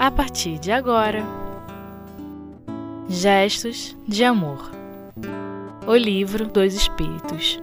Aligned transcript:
a 0.00 0.10
partir 0.10 0.58
de 0.58 0.72
agora. 0.72 1.22
Gestos 3.06 3.94
de 4.08 4.24
Amor 4.24 4.70
O 5.86 5.94
Livro 5.94 6.46
dos 6.46 6.72
Espíritos 6.72 7.60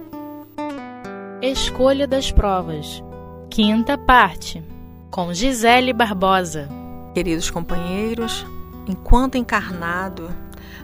Escolha 1.42 2.06
das 2.06 2.30
Provas 2.30 3.02
Quinta 3.50 3.98
parte 3.98 4.62
Com 5.10 5.34
Gisele 5.34 5.92
Barbosa 5.92 6.68
Queridos 7.12 7.50
companheiros, 7.50 8.46
enquanto 8.86 9.36
encarnado, 9.36 10.30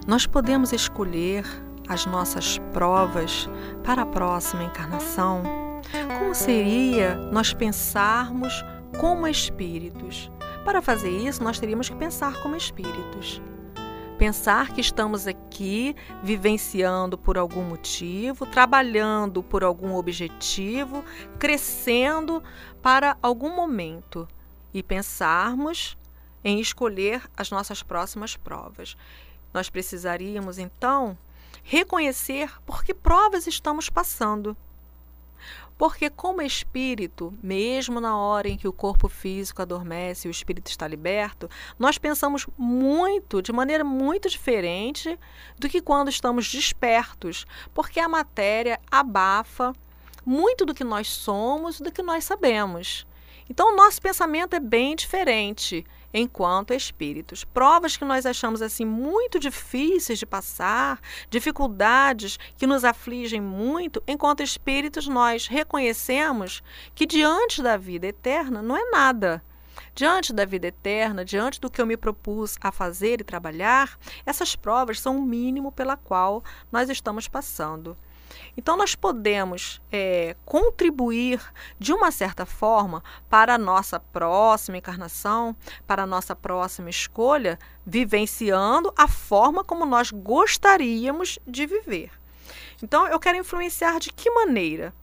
nós 0.09 0.27
podemos 0.27 0.73
escolher 0.73 1.45
as 1.87 2.05
nossas 2.05 2.59
provas 2.73 3.49
para 3.85 4.03
a 4.03 4.07
próxima 4.07 4.65
encarnação. 4.65 5.45
Como 6.19 6.35
seria 6.35 7.15
nós 7.31 7.53
pensarmos 7.53 8.65
como 8.99 9.29
espíritos? 9.29 10.33
Para 10.65 10.81
fazer 10.81 11.11
isso, 11.11 11.45
nós 11.45 11.59
teríamos 11.59 11.91
que 11.91 11.95
pensar 11.95 12.41
como 12.41 12.57
espíritos. 12.57 13.43
Pensar 14.17 14.73
que 14.73 14.81
estamos 14.81 15.27
aqui 15.27 15.95
vivenciando 16.23 17.19
por 17.19 17.37
algum 17.37 17.63
motivo, 17.63 18.47
trabalhando 18.47 19.43
por 19.43 19.63
algum 19.63 19.95
objetivo, 19.95 21.05
crescendo 21.39 22.43
para 22.81 23.19
algum 23.21 23.55
momento 23.55 24.27
e 24.73 24.83
pensarmos 24.83 25.99
em 26.43 26.59
escolher 26.61 27.23
as 27.37 27.51
nossas 27.51 27.83
próximas 27.83 28.35
provas. 28.35 28.97
Nós 29.53 29.69
precisaríamos 29.69 30.59
então 30.59 31.19
reconhecer 31.63 32.51
por 32.65 32.83
que 32.83 32.95
provas 32.95 33.47
estamos 33.47 33.91
passando. 33.91 34.57
Porque, 35.77 36.09
como 36.09 36.41
espírito, 36.41 37.37
mesmo 37.43 38.01
na 38.01 38.17
hora 38.17 38.49
em 38.49 38.57
que 38.57 38.69
o 38.69 38.73
corpo 38.73 39.09
físico 39.09 39.61
adormece 39.61 40.27
e 40.27 40.31
o 40.31 40.33
espírito 40.33 40.69
está 40.69 40.87
liberto, 40.87 41.49
nós 41.79 41.99
pensamos 41.99 42.47
muito, 42.57 43.43
de 43.43 43.53
maneira 43.53 43.83
muito 43.83 44.29
diferente 44.29 45.19
do 45.59 45.69
que 45.69 45.81
quando 45.81 46.09
estamos 46.09 46.51
despertos, 46.51 47.45
porque 47.73 47.99
a 47.99 48.09
matéria 48.09 48.81
abafa 48.91 49.73
muito 50.25 50.65
do 50.65 50.75
que 50.75 50.85
nós 50.85 51.09
somos, 51.09 51.81
do 51.81 51.93
que 51.93 52.03
nós 52.03 52.25
sabemos. 52.25 53.07
Então, 53.49 53.73
o 53.73 53.77
nosso 53.77 54.01
pensamento 54.01 54.57
é 54.57 54.61
bem 54.61 54.97
diferente 54.97 55.85
enquanto 56.15 56.73
espíritos. 56.73 57.45
Provas 57.45 57.97
que 57.97 58.05
nós 58.05 58.25
achamos 58.25 58.63
assim 58.63 58.85
muito 58.85 59.39
difíceis 59.39 60.19
de 60.19 60.25
passar, 60.25 61.01
dificuldades 61.29 62.39
que 62.57 62.67
nos 62.67 62.85
afligem 62.85 63.41
muito, 63.41 64.03
enquanto 64.07 64.43
espíritos 64.43 65.09
nós 65.09 65.47
reconhecemos 65.47 66.63
que 66.95 67.05
diante 67.05 67.61
da 67.61 67.77
vida 67.77 68.07
eterna 68.07 68.63
não 68.63 68.77
é 68.77 68.91
nada. 68.91 69.43
Diante 69.93 70.33
da 70.33 70.45
vida 70.45 70.69
eterna, 70.69 71.25
diante 71.25 71.61
do 71.61 71.71
que 71.71 71.81
eu 71.81 71.87
me 71.87 71.97
propus 71.97 72.57
a 72.61 72.71
fazer 72.71 73.21
e 73.21 73.25
trabalhar, 73.25 73.99
essas 74.25 74.55
provas 74.57 75.01
são 75.01 75.19
o 75.19 75.23
mínimo 75.23 75.71
pela 75.73 75.97
qual 75.97 76.43
nós 76.71 76.89
estamos 76.89 77.29
passando. 77.29 77.97
Então, 78.57 78.77
nós 78.77 78.95
podemos 78.95 79.81
é, 79.91 80.37
contribuir 80.45 81.41
de 81.79 81.93
uma 81.93 82.11
certa 82.11 82.47
forma 82.47 83.03
para 83.29 83.55
a 83.55 83.59
nossa 83.59 83.99
próxima 83.99 84.79
encarnação, 84.79 85.57
para 85.87 86.05
a 86.05 86.07
nossa 86.07 86.37
próxima 86.37 86.89
escolha, 86.89 87.59
vivenciando 87.85 88.93
a 88.97 89.09
forma 89.09 89.65
como 89.65 89.85
nós 89.85 90.11
gostaríamos 90.11 91.39
de 91.47 91.67
viver. 91.67 92.11
Então, 92.83 93.07
eu 93.09 93.19
quero 93.19 93.39
influenciar 93.39 93.99
de 93.99 94.13
que 94.13 94.31
maneira? 94.31 94.95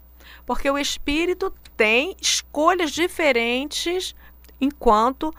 Porque 0.46 0.70
o 0.70 0.78
espírito 0.78 1.54
tem 1.76 2.16
escolhas 2.22 2.92
diferentes 2.92 4.16
enquanto 4.60 5.34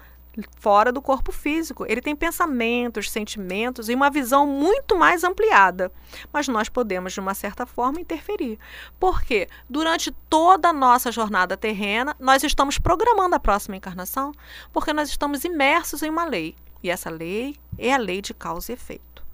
fora 0.57 0.91
do 0.91 1.03
corpo 1.03 1.31
físico. 1.31 1.85
Ele 1.89 2.01
tem 2.01 2.17
pensamentos, 2.17 3.11
sentimentos 3.11 3.89
e 3.89 3.95
uma 3.95 4.11
visão 4.11 4.47
muito 4.47 4.97
mais 4.97 5.25
ampliada. 5.25 5.93
Mas 6.33 6.49
nós 6.49 6.69
podemos, 6.69 7.13
de 7.13 7.21
uma 7.21 7.35
certa 7.35 7.67
forma, 7.67 8.01
interferir. 8.01 8.59
Porque 8.99 9.49
durante 9.69 10.11
toda 10.29 10.71
a 10.71 10.73
nossa 10.73 11.13
jornada 11.13 11.57
terrena, 11.57 12.17
nós 12.19 12.43
estamos 12.43 12.79
programando 12.79 13.37
a 13.37 13.41
próxima 13.41 13.77
encarnação, 13.77 14.33
porque 14.73 14.93
nós 14.93 15.09
estamos 15.09 15.45
imersos 15.45 16.03
em 16.03 16.11
uma 16.11 16.25
lei. 16.25 16.55
E 16.83 16.91
essa 16.91 17.11
lei 17.11 17.57
é 17.79 17.93
a 17.93 17.99
lei 17.99 18.21
de 18.21 18.35
causa 18.35 18.73
e 18.73 18.75
efeito. 18.75 19.25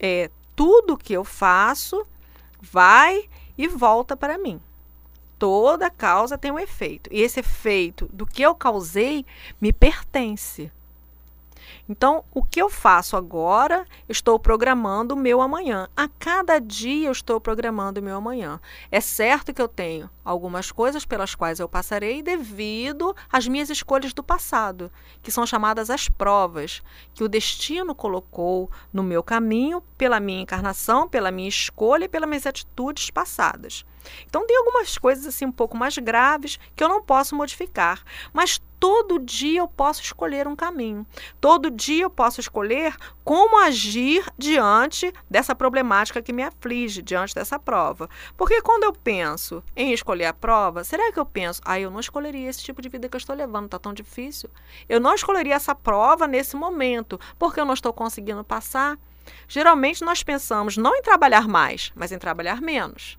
É 0.00 0.30
tudo 0.56 0.96
que 0.96 1.12
eu 1.12 1.24
faço 1.24 2.06
vai 2.60 3.28
e 3.56 3.68
volta 3.68 4.16
para 4.16 4.36
mim 4.38 4.60
toda 5.38 5.90
causa 5.90 6.38
tem 6.38 6.50
um 6.50 6.58
efeito. 6.58 7.08
E 7.12 7.20
esse 7.20 7.40
efeito 7.40 8.08
do 8.12 8.26
que 8.26 8.42
eu 8.42 8.54
causei 8.54 9.24
me 9.60 9.72
pertence. 9.72 10.70
Então, 11.88 12.22
o 12.34 12.42
que 12.42 12.60
eu 12.60 12.68
faço 12.68 13.16
agora, 13.16 13.86
estou 14.06 14.38
programando 14.38 15.14
o 15.14 15.18
meu 15.18 15.40
amanhã. 15.40 15.88
A 15.96 16.06
cada 16.06 16.58
dia 16.58 17.08
eu 17.08 17.12
estou 17.12 17.40
programando 17.40 17.98
o 17.98 18.02
meu 18.02 18.16
amanhã. 18.16 18.60
É 18.90 19.00
certo 19.00 19.54
que 19.54 19.62
eu 19.62 19.68
tenho 19.68 20.10
algumas 20.22 20.70
coisas 20.70 21.06
pelas 21.06 21.34
quais 21.34 21.58
eu 21.58 21.68
passarei 21.68 22.22
devido 22.22 23.16
às 23.32 23.48
minhas 23.48 23.70
escolhas 23.70 24.12
do 24.12 24.22
passado, 24.22 24.92
que 25.22 25.30
são 25.30 25.46
chamadas 25.46 25.88
as 25.88 26.10
provas, 26.10 26.82
que 27.14 27.24
o 27.24 27.28
destino 27.28 27.94
colocou 27.94 28.70
no 28.92 29.02
meu 29.02 29.22
caminho 29.22 29.82
pela 29.96 30.20
minha 30.20 30.42
encarnação, 30.42 31.08
pela 31.08 31.30
minha 31.30 31.48
escolha 31.48 32.04
e 32.04 32.08
pelas 32.08 32.28
minhas 32.28 32.46
atitudes 32.46 33.08
passadas. 33.08 33.86
Então 34.26 34.46
tem 34.46 34.56
algumas 34.56 34.96
coisas 34.98 35.26
assim 35.26 35.46
um 35.46 35.52
pouco 35.52 35.76
mais 35.76 35.96
graves 35.98 36.58
que 36.74 36.82
eu 36.82 36.88
não 36.88 37.02
posso 37.02 37.34
modificar, 37.34 38.02
mas 38.32 38.60
todo 38.78 39.18
dia 39.18 39.60
eu 39.60 39.68
posso 39.68 40.02
escolher 40.02 40.46
um 40.46 40.56
caminho. 40.56 41.06
Todo 41.40 41.70
dia 41.70 42.04
eu 42.04 42.10
posso 42.10 42.40
escolher 42.40 42.94
como 43.24 43.58
agir 43.58 44.24
diante 44.36 45.12
dessa 45.28 45.54
problemática 45.54 46.22
que 46.22 46.32
me 46.32 46.42
aflige, 46.42 47.02
diante 47.02 47.34
dessa 47.34 47.58
prova. 47.58 48.08
Porque 48.36 48.62
quando 48.62 48.84
eu 48.84 48.92
penso 48.92 49.62
em 49.76 49.92
escolher 49.92 50.26
a 50.26 50.32
prova, 50.32 50.84
será 50.84 51.12
que 51.12 51.18
eu 51.18 51.26
penso, 51.26 51.60
ah, 51.64 51.78
eu 51.78 51.90
não 51.90 52.00
escolheria 52.00 52.48
esse 52.48 52.62
tipo 52.62 52.80
de 52.80 52.88
vida 52.88 53.08
que 53.08 53.16
eu 53.16 53.18
estou 53.18 53.34
levando, 53.34 53.66
está 53.66 53.78
tão 53.78 53.92
difícil? 53.92 54.50
Eu 54.88 55.00
não 55.00 55.14
escolheria 55.14 55.54
essa 55.54 55.74
prova 55.74 56.26
nesse 56.26 56.56
momento, 56.56 57.18
porque 57.38 57.60
eu 57.60 57.64
não 57.64 57.74
estou 57.74 57.92
conseguindo 57.92 58.44
passar? 58.44 58.98
Geralmente 59.46 60.04
nós 60.04 60.22
pensamos 60.22 60.76
não 60.76 60.96
em 60.96 61.02
trabalhar 61.02 61.46
mais, 61.46 61.92
mas 61.94 62.12
em 62.12 62.18
trabalhar 62.18 62.62
menos 62.62 63.16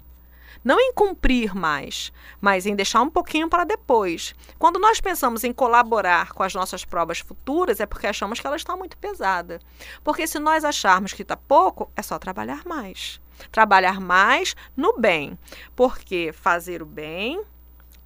não 0.63 0.79
em 0.79 0.93
cumprir 0.93 1.55
mais, 1.55 2.11
mas 2.41 2.65
em 2.65 2.75
deixar 2.75 3.01
um 3.01 3.09
pouquinho 3.09 3.49
para 3.49 3.63
depois. 3.63 4.33
Quando 4.57 4.79
nós 4.79 4.99
pensamos 4.99 5.43
em 5.43 5.53
colaborar 5.53 6.33
com 6.33 6.43
as 6.43 6.53
nossas 6.53 6.83
provas 6.83 7.19
futuras, 7.19 7.79
é 7.79 7.85
porque 7.85 8.07
achamos 8.07 8.39
que 8.39 8.47
ela 8.47 8.55
está 8.55 8.75
muito 8.75 8.97
pesada. 8.97 9.59
Porque 10.03 10.27
se 10.27 10.39
nós 10.39 10.65
acharmos 10.65 11.13
que 11.13 11.21
está 11.21 11.37
pouco, 11.37 11.91
é 11.95 12.01
só 12.01 12.19
trabalhar 12.19 12.63
mais. 12.65 13.21
Trabalhar 13.51 13.99
mais 13.99 14.55
no 14.75 14.97
bem. 14.97 15.37
Porque 15.75 16.31
fazer 16.33 16.81
o 16.81 16.85
bem 16.85 17.41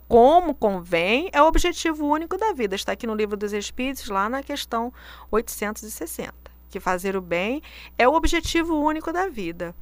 como 0.07 0.53
convém 0.53 1.29
é 1.33 1.41
o 1.41 1.47
objetivo 1.47 2.05
único 2.05 2.37
da 2.37 2.53
vida. 2.53 2.75
Está 2.75 2.91
aqui 2.91 3.07
no 3.07 3.15
Livro 3.15 3.35
dos 3.35 3.51
Espíritos, 3.51 4.09
lá 4.09 4.29
na 4.29 4.43
questão 4.43 4.93
860. 5.31 6.33
Que 6.69 6.79
fazer 6.79 7.15
o 7.15 7.21
bem 7.21 7.61
é 7.97 8.07
o 8.07 8.13
objetivo 8.13 8.75
único 8.75 9.11
da 9.11 9.27
vida. 9.27 9.75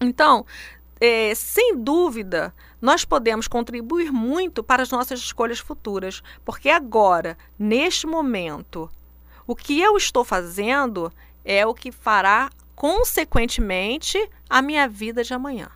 Então, 0.00 0.44
é, 1.00 1.34
sem 1.34 1.76
dúvida, 1.76 2.54
nós 2.80 3.04
podemos 3.04 3.46
contribuir 3.46 4.10
muito 4.10 4.62
para 4.62 4.82
as 4.82 4.90
nossas 4.90 5.20
escolhas 5.20 5.58
futuras, 5.58 6.22
porque 6.44 6.68
agora, 6.68 7.36
neste 7.58 8.06
momento, 8.06 8.90
o 9.46 9.54
que 9.54 9.80
eu 9.80 9.96
estou 9.96 10.24
fazendo 10.24 11.12
é 11.44 11.66
o 11.66 11.74
que 11.74 11.92
fará, 11.92 12.50
consequentemente, 12.74 14.18
a 14.48 14.62
minha 14.62 14.88
vida 14.88 15.22
de 15.22 15.34
amanhã. 15.34 15.70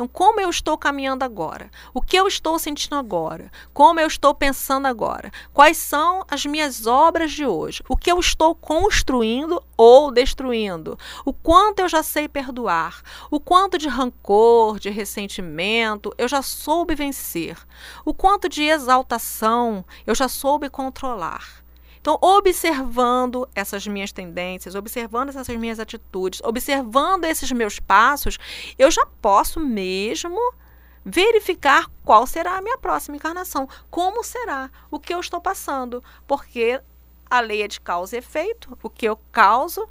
Então, 0.00 0.08
como 0.08 0.40
eu 0.40 0.48
estou 0.48 0.78
caminhando 0.78 1.24
agora? 1.24 1.70
O 1.92 2.00
que 2.00 2.16
eu 2.16 2.26
estou 2.26 2.58
sentindo 2.58 2.96
agora? 2.96 3.52
Como 3.74 4.00
eu 4.00 4.06
estou 4.06 4.34
pensando 4.34 4.86
agora? 4.86 5.30
Quais 5.52 5.76
são 5.76 6.24
as 6.26 6.46
minhas 6.46 6.86
obras 6.86 7.32
de 7.32 7.44
hoje? 7.44 7.82
O 7.86 7.98
que 7.98 8.10
eu 8.10 8.18
estou 8.18 8.54
construindo 8.54 9.62
ou 9.76 10.10
destruindo? 10.10 10.98
O 11.22 11.34
quanto 11.34 11.80
eu 11.80 11.88
já 11.90 12.02
sei 12.02 12.28
perdoar? 12.28 13.02
O 13.30 13.38
quanto 13.38 13.76
de 13.76 13.88
rancor, 13.88 14.78
de 14.78 14.88
ressentimento 14.88 16.14
eu 16.16 16.28
já 16.28 16.40
soube 16.40 16.94
vencer? 16.94 17.58
O 18.02 18.14
quanto 18.14 18.48
de 18.48 18.62
exaltação 18.62 19.84
eu 20.06 20.14
já 20.14 20.28
soube 20.28 20.70
controlar? 20.70 21.62
Então, 22.00 22.18
observando 22.20 23.48
essas 23.54 23.86
minhas 23.86 24.10
tendências, 24.10 24.74
observando 24.74 25.28
essas 25.28 25.48
minhas 25.48 25.78
atitudes, 25.78 26.40
observando 26.42 27.24
esses 27.24 27.52
meus 27.52 27.78
passos, 27.78 28.38
eu 28.78 28.90
já 28.90 29.04
posso 29.20 29.60
mesmo 29.60 30.38
verificar 31.04 31.86
qual 32.04 32.26
será 32.26 32.56
a 32.56 32.62
minha 32.62 32.78
próxima 32.78 33.16
encarnação, 33.16 33.68
como 33.90 34.24
será 34.24 34.70
o 34.90 34.98
que 34.98 35.12
eu 35.12 35.20
estou 35.20 35.40
passando, 35.40 36.02
porque 36.26 36.80
a 37.28 37.40
lei 37.40 37.62
é 37.62 37.68
de 37.68 37.80
causa 37.80 38.16
e 38.16 38.18
efeito, 38.18 38.76
o 38.82 38.88
que 38.88 39.06
eu 39.06 39.18
causo 39.30 39.86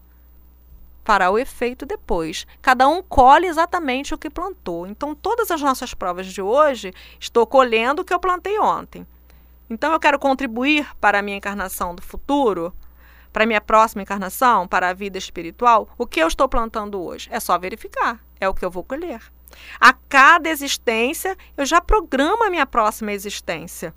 fará 1.05 1.31
o 1.31 1.39
efeito 1.39 1.85
depois. 1.85 2.45
Cada 2.61 2.87
um 2.87 3.01
colhe 3.01 3.47
exatamente 3.47 4.13
o 4.13 4.17
que 4.17 4.29
plantou. 4.29 4.85
Então, 4.85 5.15
todas 5.15 5.49
as 5.49 5.61
nossas 5.61 5.93
provas 5.93 6.27
de 6.27 6.41
hoje, 6.41 6.93
estou 7.19 7.47
colhendo 7.47 8.01
o 8.01 8.05
que 8.05 8.13
eu 8.13 8.19
plantei 8.19 8.59
ontem. 8.59 9.07
Então 9.69 9.93
eu 9.93 9.99
quero 9.99 10.17
contribuir 10.17 10.87
para 10.99 11.19
a 11.19 11.21
minha 11.21 11.37
encarnação 11.37 11.93
do 11.93 12.01
futuro, 12.01 12.73
para 13.31 13.43
a 13.43 13.47
minha 13.47 13.61
próxima 13.61 14.01
encarnação, 14.01 14.67
para 14.67 14.89
a 14.89 14.93
vida 14.93 15.17
espiritual. 15.17 15.89
O 15.97 16.07
que 16.07 16.21
eu 16.21 16.27
estou 16.27 16.49
plantando 16.49 17.01
hoje? 17.01 17.29
É 17.31 17.39
só 17.39 17.57
verificar, 17.57 18.19
é 18.39 18.49
o 18.49 18.53
que 18.53 18.65
eu 18.65 18.71
vou 18.71 18.83
colher. 18.83 19.21
A 19.79 19.93
cada 19.93 20.49
existência, 20.49 21.37
eu 21.57 21.65
já 21.65 21.81
programo 21.81 22.43
a 22.43 22.49
minha 22.49 22.65
próxima 22.65 23.11
existência. 23.11 23.93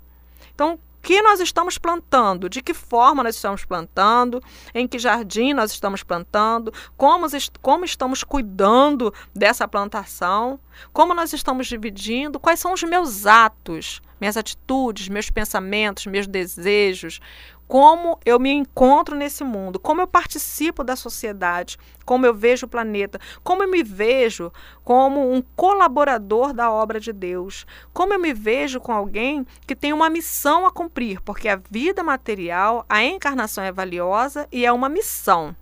Então, 0.53 0.79
que 1.03 1.21
nós 1.21 1.41
estamos 1.41 1.77
plantando, 1.77 2.49
de 2.49 2.61
que 2.61 2.73
forma 2.73 3.21
nós 3.21 3.35
estamos 3.35 3.65
plantando, 3.65 4.41
em 4.73 4.87
que 4.87 4.97
jardim 4.97 5.53
nós 5.53 5.71
estamos 5.71 6.01
plantando, 6.01 6.73
como, 6.95 7.27
como 7.61 7.83
estamos 7.83 8.23
cuidando 8.23 9.13
dessa 9.35 9.67
plantação, 9.67 10.57
como 10.93 11.13
nós 11.13 11.33
estamos 11.33 11.67
dividindo, 11.67 12.39
quais 12.39 12.61
são 12.61 12.71
os 12.71 12.81
meus 12.83 13.25
atos, 13.25 14.01
minhas 14.19 14.37
atitudes, 14.37 15.09
meus 15.09 15.29
pensamentos, 15.29 16.05
meus 16.05 16.25
desejos, 16.25 17.19
como 17.67 18.19
eu 18.25 18.39
me 18.39 18.51
encontro 18.51 19.15
nesse 19.15 19.43
mundo, 19.43 19.79
como 19.79 20.01
eu 20.01 20.07
participo 20.07 20.83
da 20.83 20.95
sociedade, 20.95 21.77
como 22.05 22.25
eu 22.25 22.33
vejo 22.33 22.65
o 22.65 22.69
planeta, 22.69 23.19
como 23.43 23.63
eu 23.63 23.69
me 23.69 23.83
vejo 23.83 24.51
como 24.83 25.33
um 25.33 25.41
colaborador 25.55 26.53
da 26.53 26.71
obra 26.71 26.99
de 26.99 27.13
Deus, 27.13 27.65
como 27.93 28.13
eu 28.13 28.19
me 28.19 28.33
vejo 28.33 28.79
com 28.79 28.91
alguém 28.91 29.45
que 29.65 29.75
tem 29.75 29.93
uma 29.93 30.09
missão 30.09 30.65
a 30.65 30.71
cumprir, 30.71 31.21
porque 31.21 31.47
a 31.47 31.59
vida 31.69 32.03
material, 32.03 32.85
a 32.89 33.03
encarnação 33.03 33.63
é 33.63 33.71
valiosa 33.71 34.47
e 34.51 34.65
é 34.65 34.71
uma 34.71 34.89
missão. 34.89 35.55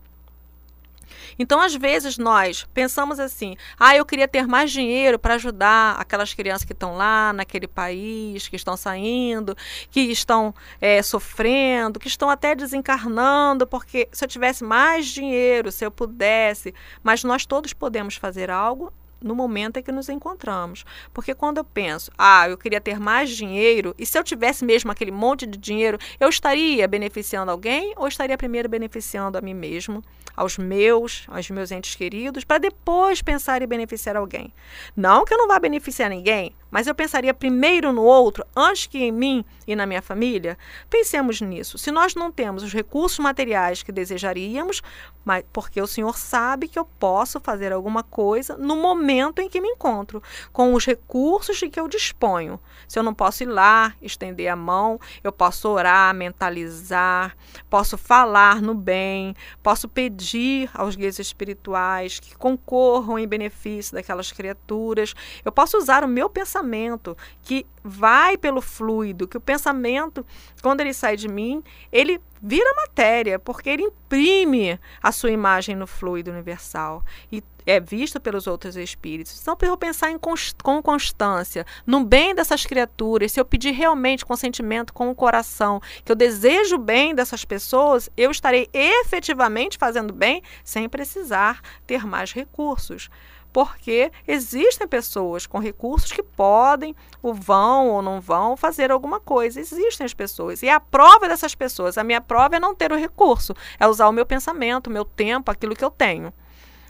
Então, 1.38 1.60
às 1.60 1.76
vezes, 1.76 2.18
nós 2.18 2.68
pensamos 2.74 3.20
assim: 3.20 3.56
ah, 3.80 3.96
eu 3.96 4.06
queria 4.06 4.28
ter 4.28 4.48
mais 4.48 4.72
dinheiro 4.72 5.18
para 5.20 5.36
ajudar 5.36 5.96
aquelas 6.00 6.34
crianças 6.34 6.66
que 6.66 6.74
estão 6.74 6.96
lá 6.96 7.34
naquele 7.34 7.68
país, 7.68 8.48
que 8.48 8.56
estão 8.56 8.76
saindo, 8.78 9.56
que 9.90 10.02
estão 10.02 10.54
é, 10.80 11.02
sofrendo, 11.02 12.00
que 12.00 12.08
estão 12.08 12.30
até 12.30 12.56
desencarnando, 12.56 13.66
porque 13.68 14.08
se 14.12 14.24
eu 14.24 14.28
tivesse 14.28 14.64
mais 14.64 15.08
dinheiro, 15.08 15.72
se 15.72 15.86
eu 15.86 15.92
pudesse. 15.92 16.74
Mas 17.04 17.24
nós 17.24 17.46
todos 17.46 17.74
podemos 17.74 18.16
fazer 18.16 18.50
algo 18.50 18.94
no 19.22 19.36
momento 19.36 19.78
em 19.78 19.84
que 19.84 19.92
nos 19.92 20.10
encontramos. 20.10 20.86
Porque 21.14 21.34
quando 21.34 21.58
eu 21.58 21.64
penso, 21.64 22.12
ah, 22.18 22.50
eu 22.50 22.58
queria 22.58 22.82
ter 22.82 23.00
mais 23.00 23.30
dinheiro, 23.30 23.94
e 23.98 24.06
se 24.06 24.18
eu 24.18 24.24
tivesse 24.24 24.66
mesmo 24.66 24.92
aquele 24.92 25.12
monte 25.12 25.46
de 25.46 25.58
dinheiro, 25.58 25.98
eu 26.20 26.30
estaria 26.30 26.88
beneficiando 26.88 27.52
alguém 27.52 27.94
ou 27.96 28.08
estaria 28.08 28.38
primeiro 28.38 28.68
beneficiando 28.68 29.38
a 29.38 29.42
mim 29.42 29.54
mesmo, 29.54 30.04
aos 30.36 30.58
meus, 30.58 31.26
aos 31.28 31.50
meus 31.50 31.72
entes 31.72 31.96
queridos, 31.96 32.44
para 32.44 32.58
depois 32.58 33.22
pensar 33.22 33.62
em 33.62 33.68
beneficiar 33.68 34.16
alguém? 34.16 34.54
Não 34.96 35.26
que 35.26 35.34
eu 35.34 35.38
não 35.38 35.48
vá 35.48 35.60
beneficiar 35.60 36.10
ninguém, 36.10 36.56
mas 36.72 36.88
eu 36.88 36.96
pensaria 36.96 37.34
primeiro 37.34 37.92
no 37.92 38.02
outro 38.02 38.46
antes 38.56 38.88
que 38.88 38.98
em 38.98 39.12
mim 39.12 39.46
e 39.68 39.76
na 39.76 39.86
minha 39.86 40.02
família? 40.02 40.58
Pensemos 40.90 41.42
nisso. 41.42 41.78
Se 41.78 41.92
nós 41.92 42.16
não 42.16 42.32
temos 42.32 42.64
os 42.64 42.74
recursos 42.74 43.20
materiais 43.20 43.84
que 43.84 43.92
desejaríamos, 43.92 44.82
mas 45.26 45.44
porque 45.52 45.82
o 45.82 45.86
Senhor 45.86 46.18
sabe 46.18 46.70
que 46.70 46.80
eu 46.80 46.86
posso 46.86 47.40
fazer 47.40 47.74
alguma 47.74 48.02
coisa 48.02 48.58
no 48.58 48.78
momento 48.78 49.40
em 49.40 49.50
que 49.50 49.60
me 49.60 49.68
encontro, 49.68 50.24
com 50.54 50.74
os 50.74 50.86
recursos 50.86 51.58
de 51.58 51.70
que 51.70 51.80
eu 51.80 51.88
disponho. 51.88 52.60
Se 52.88 52.98
eu 52.98 53.04
não 53.04 53.14
posso 53.14 53.44
ir 53.44 53.48
lá, 53.48 53.94
estender 54.02 54.48
a 54.48 54.56
mão, 54.56 55.00
eu 55.24 55.32
posso 55.32 55.68
orar, 55.68 56.16
mentalizar, 56.16 57.36
posso 57.70 57.98
falar 57.98 58.62
no 58.62 58.74
bem, 58.74 59.36
posso 59.62 59.90
pedir 59.90 60.70
aos 60.74 60.96
guias 60.96 61.20
espirituais 61.20 62.20
que 62.20 62.36
concorram 62.36 63.20
em 63.20 63.28
benefício 63.28 63.94
daquelas 63.94 64.32
criaturas. 64.32 65.14
Eu 65.44 65.52
posso 65.52 65.78
usar 65.78 66.04
o 66.04 66.08
meu 66.08 66.30
pensamento 66.30 66.61
pensamento 66.62 67.18
que 67.42 67.66
vai 67.84 68.38
pelo 68.38 68.62
fluido, 68.62 69.28
que 69.28 69.38
o 69.38 69.42
pensamento, 69.42 70.26
quando 70.62 70.82
ele 70.82 70.94
sai 70.94 71.18
de 71.18 71.28
mim, 71.28 71.64
ele 71.92 72.22
vira 72.42 72.74
matéria, 72.76 73.40
porque 73.40 73.70
ele 73.70 73.84
imprime 73.84 74.80
a 75.02 75.12
sua 75.12 75.32
imagem 75.32 75.76
no 75.76 75.88
fluido 75.88 76.32
universal 76.32 77.04
e 77.32 77.44
é 77.66 77.80
visto 77.80 78.20
pelos 78.20 78.48
outros 78.48 78.76
espíritos. 78.76 79.40
Então, 79.40 79.56
eu 79.62 79.78
pensar 79.78 80.10
em 80.12 80.18
const 80.18 80.56
com 80.64 80.82
constância, 80.82 81.66
no 81.86 82.04
bem 82.04 82.34
dessas 82.34 82.66
criaturas, 82.66 83.32
se 83.32 83.40
eu 83.40 83.46
pedir 83.46 83.72
realmente 83.72 84.26
consentimento 84.26 84.94
com 84.94 85.10
o 85.10 85.16
coração, 85.16 85.80
que 86.04 86.12
eu 86.12 86.16
desejo 86.16 86.76
o 86.76 86.80
bem 86.80 87.14
dessas 87.14 87.46
pessoas, 87.46 88.10
eu 88.18 88.32
estarei 88.32 88.68
efetivamente 88.74 89.78
fazendo 89.78 90.14
bem 90.14 90.42
sem 90.64 90.90
precisar 90.90 91.62
ter 91.86 92.06
mais 92.06 92.34
recursos 92.34 93.10
porque 93.54 94.12
existem 94.28 94.88
pessoas 94.88 95.46
com 95.46 95.60
recursos 95.60 96.12
que 96.12 96.24
podem, 96.24 96.96
ou 97.22 97.34
vão 97.34 97.90
ou 97.90 98.02
não 98.02 98.22
vão, 98.22 98.56
fazer 98.56 98.92
alguma 98.92 99.20
coisa. 99.20 99.60
Existem 99.60 100.06
as 100.06 100.14
pessoas. 100.14 100.64
E 100.64 100.70
a 100.70 100.80
prova 100.80 101.28
dessas 101.28 101.54
pessoas, 101.54 101.98
a 101.98 102.04
minha 102.04 102.22
prova 102.22 102.56
é 102.56 102.60
não 102.60 102.74
ter 102.74 102.92
o 102.92 102.98
recurso, 102.98 103.54
é 103.80 103.88
usar 103.88 104.08
o 104.08 104.14
meu 104.14 104.26
pensamento, 104.26 104.88
o 104.88 104.94
meu 104.94 105.06
tempo, 105.06 105.52
aquilo 105.52 105.76
que 105.76 105.84
eu 105.84 105.92
tenho, 105.92 106.34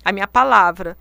a 0.03 0.11
minha 0.11 0.27
palavra. 0.27 0.97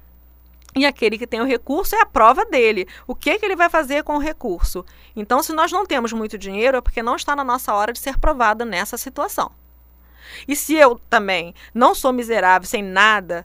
E 0.74 0.86
aquele 0.86 1.18
que 1.18 1.26
tem 1.26 1.40
o 1.40 1.46
recurso 1.46 1.96
é 1.96 2.00
a 2.00 2.06
prova 2.06 2.44
dele. 2.44 2.86
O 3.06 3.14
que, 3.14 3.38
que 3.38 3.44
ele 3.44 3.56
vai 3.56 3.68
fazer 3.68 4.04
com 4.04 4.16
o 4.16 4.20
recurso? 4.20 4.84
Então, 5.16 5.42
se 5.42 5.52
nós 5.52 5.72
não 5.72 5.84
temos 5.84 6.12
muito 6.12 6.38
dinheiro, 6.38 6.76
é 6.76 6.80
porque 6.80 7.02
não 7.02 7.16
está 7.16 7.34
na 7.34 7.42
nossa 7.42 7.74
hora 7.74 7.92
de 7.92 7.98
ser 7.98 8.18
provado 8.18 8.64
nessa 8.64 8.96
situação. 8.96 9.50
E 10.46 10.54
se 10.54 10.74
eu 10.74 11.00
também 11.10 11.54
não 11.74 11.92
sou 11.92 12.12
miserável, 12.12 12.68
sem 12.68 12.84
nada, 12.84 13.44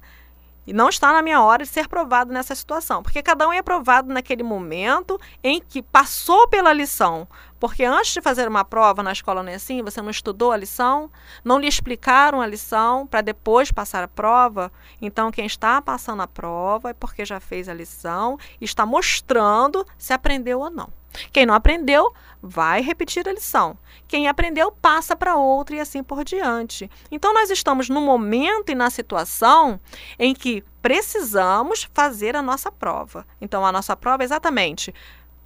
e 0.66 0.74
não 0.74 0.90
está 0.90 1.14
na 1.14 1.22
minha 1.22 1.42
hora 1.42 1.64
de 1.64 1.70
ser 1.70 1.88
provado 1.88 2.34
nessa 2.34 2.56
situação, 2.56 3.04
porque 3.04 3.22
cada 3.22 3.48
um 3.48 3.54
é 3.54 3.62
provado 3.62 4.14
naquele 4.14 4.44
momento 4.44 5.20
em 5.44 5.62
que 5.62 5.82
passou 5.82 6.48
pela 6.48 6.74
lição. 6.74 7.28
Porque 7.60 7.84
antes 7.84 8.14
de 8.14 8.22
fazer 8.22 8.48
uma 8.48 8.66
prova 8.66 9.02
na 9.02 9.12
escola 9.12 9.42
não 9.42 9.52
é 9.52 9.56
assim, 9.56 9.82
você 9.82 10.02
não 10.02 10.10
estudou 10.10 10.52
a 10.52 10.58
lição, 10.58 11.10
não 11.44 11.58
lhe 11.58 11.68
explicaram 11.68 12.42
a 12.42 12.48
lição 12.48 13.08
para 13.08 13.22
depois 13.22 13.72
passar 13.72 14.04
a 14.04 14.08
prova. 14.08 14.72
Então, 15.02 15.32
quem 15.32 15.46
está 15.46 15.82
passando 15.82 16.22
a 16.22 16.28
prova 16.28 16.90
é 16.90 16.94
porque 16.94 17.26
já 17.26 17.40
fez 17.40 17.70
a 17.70 17.74
lição 17.74 18.38
e 18.60 18.66
está 18.66 18.86
mostrando 18.86 19.86
se 19.98 20.14
aprendeu 20.14 20.60
ou 20.60 20.70
não. 20.70 20.90
Quem 21.32 21.46
não 21.46 21.54
aprendeu, 21.54 22.14
vai 22.48 22.82
repetir 22.82 23.28
a 23.28 23.34
lição. 23.34 23.78
Quem 24.08 24.28
aprendeu, 24.28 24.72
passa 24.72 25.16
para 25.16 25.36
outra 25.36 25.76
e 25.76 25.80
assim 25.80 26.04
por 26.04 26.24
diante. 26.24 26.90
Então, 27.10 27.34
nós 27.34 27.50
estamos 27.50 27.90
no 27.90 28.00
momento 28.00 28.72
e 28.72 28.76
na 28.76 28.92
situação 28.92 29.80
em 30.20 30.34
que 30.36 30.64
precisamos 30.82 31.90
fazer 31.92 32.36
a 32.36 32.42
nossa 32.44 32.72
prova. 32.72 33.26
Então, 33.42 33.66
a 33.66 33.72
nossa 33.72 33.96
prova 33.96 34.22
é 34.22 34.26
exatamente 34.26 34.94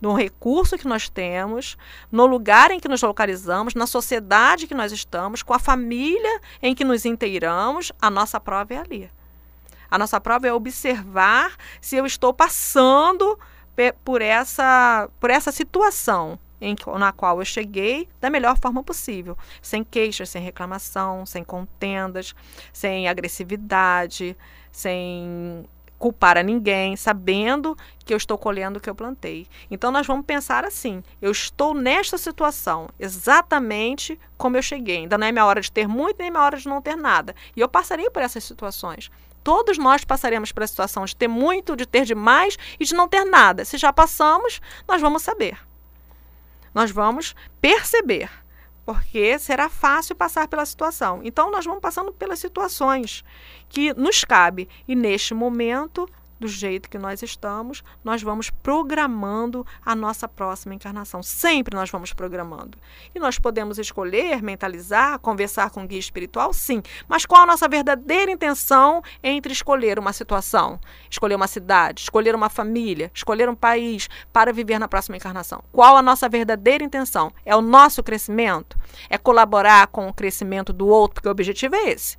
no 0.02 0.14
recurso 0.14 0.78
que 0.78 0.88
nós 0.88 1.10
temos, 1.10 1.78
no 2.12 2.26
lugar 2.26 2.72
em 2.72 2.80
que 2.80 2.88
nos 2.88 3.02
localizamos, 3.02 3.74
na 3.76 3.86
sociedade 3.86 4.68
que 4.68 4.76
nós 4.76 4.92
estamos, 4.92 5.44
com 5.44 5.54
a 5.54 5.60
família 5.60 6.42
em 6.62 6.74
que 6.74 6.86
nos 6.86 7.06
inteiramos, 7.06 7.92
a 8.02 8.10
nossa 8.10 8.40
prova 8.40 8.74
é 8.74 8.78
ali. 8.78 9.12
A 9.90 9.98
nossa 9.98 10.20
prova 10.22 10.48
é 10.48 10.54
observar 10.54 11.56
se 11.82 11.96
eu 11.96 12.06
estou 12.06 12.34
passando 12.34 13.38
por 14.04 14.22
essa, 14.22 15.10
por 15.20 15.30
essa 15.30 15.52
situação 15.52 16.38
em, 16.62 16.76
na 16.98 17.12
qual 17.12 17.40
eu 17.40 17.46
cheguei 17.46 18.08
da 18.20 18.30
melhor 18.30 18.58
forma 18.58 18.84
possível, 18.84 19.38
sem 19.62 19.84
queixas, 19.84 20.30
sem 20.30 20.42
reclamação, 20.42 21.26
sem 21.26 21.44
contendas, 21.44 22.36
sem 22.74 23.08
agressividade, 23.08 24.36
sem 24.72 25.66
culpar 26.00 26.38
a 26.38 26.44
ninguém, 26.44 26.96
sabendo 26.96 27.78
que 28.06 28.14
eu 28.14 28.18
estou 28.18 28.38
colhendo 28.38 28.80
o 28.80 28.82
que 28.82 28.90
eu 28.90 28.96
plantei. 28.96 29.46
Então 29.70 29.92
nós 29.92 30.08
vamos 30.08 30.26
pensar 30.26 30.64
assim: 30.64 31.04
eu 31.22 31.30
estou 31.30 31.74
nesta 31.74 32.18
situação 32.18 32.90
exatamente 32.98 34.18
como 34.38 34.58
eu 34.58 34.64
cheguei. 34.64 35.00
Ainda 35.00 35.18
não 35.18 35.28
é 35.28 35.32
minha 35.32 35.46
hora 35.46 35.62
de 35.62 35.72
ter 35.72 35.88
muito 35.88 36.18
nem 36.18 36.32
minha 36.32 36.42
hora 36.42 36.58
de 36.58 36.68
não 36.68 36.82
ter 36.82 36.96
nada. 36.96 37.36
E 37.56 37.60
eu 37.60 37.68
passarei 37.68 38.10
por 38.10 38.24
essas 38.24 38.44
situações. 38.44 39.12
Todos 39.44 39.78
nós 39.78 40.04
passaremos 40.04 40.52
por 40.52 40.64
a 40.64 40.68
situação 40.68 41.06
de 41.06 41.16
ter 41.16 41.28
muito, 41.28 41.76
de 41.76 41.86
ter 41.86 42.06
demais 42.06 42.58
e 42.80 42.86
de 42.86 42.94
não 42.94 43.08
ter 43.08 43.26
nada. 43.26 43.66
Se 43.66 43.78
já 43.78 43.92
passamos, 43.92 44.62
nós 44.88 45.02
vamos 45.02 45.22
saber. 45.22 45.69
Nós 46.74 46.92
vamos 46.92 47.36
perceber, 47.62 48.30
porque 48.86 49.38
será 49.40 49.70
fácil 49.70 50.16
passar 50.16 50.48
pela 50.48 50.66
situação. 50.66 51.22
Então, 51.24 51.52
nós 51.52 51.66
vamos 51.66 51.82
passando 51.82 52.12
pelas 52.12 52.40
situações 52.40 53.24
que 53.68 53.94
nos 53.94 54.24
cabe. 54.24 54.68
E 54.88 54.96
neste 54.96 55.34
momento, 55.34 56.08
do 56.40 56.48
jeito 56.48 56.90
que 56.90 56.98
nós 56.98 57.22
estamos, 57.22 57.84
nós 58.04 58.22
vamos 58.22 58.50
programando 58.50 59.66
a 59.86 59.96
nossa 59.96 60.28
próxima 60.28 60.74
encarnação. 60.74 61.22
Sempre 61.22 61.76
nós 61.76 61.90
vamos 61.90 62.14
programando. 62.14 62.78
E 63.14 63.20
nós 63.20 63.38
podemos 63.38 63.78
escolher, 63.78 64.42
mentalizar, 64.42 65.20
conversar 65.20 65.70
com 65.70 65.84
o 65.84 65.88
guia 65.88 66.00
espiritual, 66.00 66.54
sim. 66.54 66.82
Mas 67.08 67.26
qual 67.26 67.42
a 67.42 67.46
nossa 67.46 67.68
verdadeira 67.68 68.32
intenção 68.32 69.02
entre 69.22 69.52
escolher 69.52 70.00
uma 70.00 70.14
situação, 70.14 70.80
escolher 71.10 71.36
uma 71.36 71.48
cidade, 71.48 72.02
escolher 72.02 72.34
uma 72.36 72.50
família, 72.50 73.12
escolher 73.14 73.50
um 73.50 73.56
país 73.56 74.10
para 74.32 74.54
viver 74.54 74.80
na 74.80 74.88
próxima 74.88 75.18
encarnação? 75.18 75.64
Qual 75.72 75.98
a 75.98 76.02
nossa 76.02 76.30
verdadeira 76.30 76.84
intenção? 76.84 77.32
É 77.46 77.56
o 77.56 77.62
nosso 77.62 78.02
crescimento? 78.02 78.78
É 79.10 79.18
colaborar 79.18 79.88
com 79.88 80.08
o 80.08 80.14
crescimento 80.14 80.72
do 80.72 80.88
outro, 80.88 81.16
porque 81.16 81.28
o 81.28 81.32
objetivo 81.32 81.76
é 81.76 81.90
esse 81.90 82.18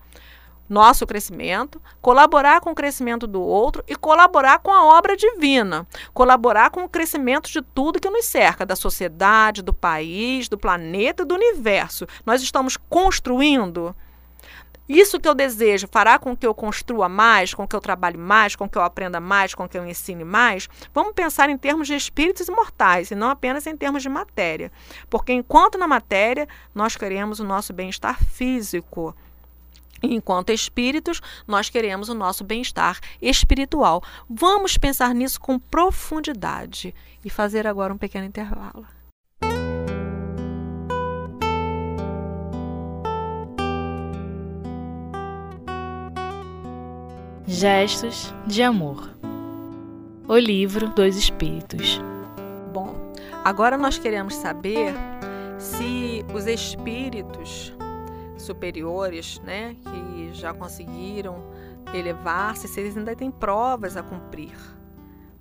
nosso 0.71 1.05
crescimento, 1.05 1.83
colaborar 2.01 2.61
com 2.61 2.71
o 2.71 2.75
crescimento 2.75 3.27
do 3.27 3.43
outro 3.43 3.83
e 3.89 3.97
colaborar 3.97 4.61
com 4.61 4.73
a 4.73 4.85
obra 4.85 5.17
divina, 5.17 5.85
colaborar 6.15 6.71
com 6.71 6.85
o 6.85 6.89
crescimento 6.89 7.51
de 7.51 7.61
tudo 7.61 8.01
que 8.01 8.09
nos 8.09 8.25
cerca, 8.27 8.65
da 8.65 8.77
sociedade, 8.77 9.63
do 9.63 9.75
país, 9.75 10.49
do 10.49 10.57
planeta 10.57 11.25
do 11.25 11.35
universo. 11.35 12.07
Nós 12.25 12.41
estamos 12.41 12.77
construindo. 12.77 13.95
Isso 14.89 15.21
que 15.21 15.29
eu 15.29 15.35
desejo 15.35 15.89
fará 15.91 16.19
com 16.19 16.37
que 16.37 16.47
eu 16.47 16.53
construa 16.53 17.09
mais, 17.09 17.55
com 17.55 17.67
que 17.67 17.77
eu 17.77 17.81
trabalhe 17.81 18.17
mais, 18.17 18.57
com 18.57 18.69
que 18.69 18.77
eu 18.77 18.83
aprenda 18.83 19.21
mais, 19.21 19.55
com 19.55 19.69
que 19.69 19.79
eu 19.79 19.87
ensine 19.87 20.25
mais. 20.25 20.69
Vamos 20.93 21.13
pensar 21.15 21.49
em 21.49 21.57
termos 21.57 21.87
de 21.87 21.95
espíritos 21.95 22.49
imortais 22.49 23.11
e 23.11 23.15
não 23.15 23.31
apenas 23.31 23.67
em 23.69 23.77
termos 23.77 24.03
de 24.03 24.09
matéria. 24.09 24.73
Porque 25.09 25.33
enquanto 25.33 25.79
na 25.79 25.87
matéria 25.87 26.49
nós 26.75 26.97
queremos 26.97 27.39
o 27.39 27.45
nosso 27.45 27.73
bem-estar 27.73 28.19
físico, 28.25 29.15
Enquanto 30.03 30.51
espíritos, 30.51 31.21
nós 31.47 31.69
queremos 31.69 32.09
o 32.09 32.15
nosso 32.15 32.45
bem-estar 32.45 32.99
espiritual. 33.21 34.03
Vamos 34.29 34.77
pensar 34.77 35.15
nisso 35.15 35.41
com 35.41 35.59
profundidade 35.59 36.95
e 37.25 37.31
fazer 37.31 37.67
agora 37.67 37.93
um 37.93 37.99
pequeno 37.99 38.27
intervalo. 38.27 38.87
Gestos 47.47 48.33
de 48.47 48.63
Amor 48.63 49.11
O 50.29 50.37
Livro 50.37 50.89
dos 50.91 51.17
Espíritos. 51.17 52.01
Bom, 52.73 53.13
agora 53.45 53.77
nós 53.77 53.99
queremos 53.99 54.37
saber 54.37 54.95
se 55.59 56.25
os 56.33 56.47
espíritos 56.47 57.75
superiores, 58.41 59.39
né, 59.41 59.75
que 59.75 60.35
já 60.35 60.53
conseguiram 60.53 61.43
elevar-se, 61.95 62.69
se 62.69 62.81
eles 62.81 62.97
ainda 62.97 63.15
têm 63.17 63.31
provas 63.31 63.97
a 63.97 64.03
cumprir. 64.03 64.57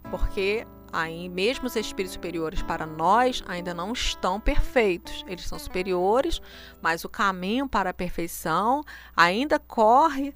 Porque 0.09 0.65
aí 0.91 1.29
mesmo 1.29 1.67
os 1.67 1.75
espíritos 1.75 2.13
superiores 2.13 2.61
para 2.63 2.85
nós 2.85 3.43
ainda 3.47 3.73
não 3.73 3.93
estão 3.93 4.39
perfeitos. 4.39 5.23
Eles 5.27 5.47
são 5.47 5.59
superiores, 5.59 6.41
mas 6.81 7.03
o 7.03 7.09
caminho 7.09 7.67
para 7.67 7.91
a 7.91 7.93
perfeição 7.93 8.83
ainda 9.15 9.59
corre 9.59 10.35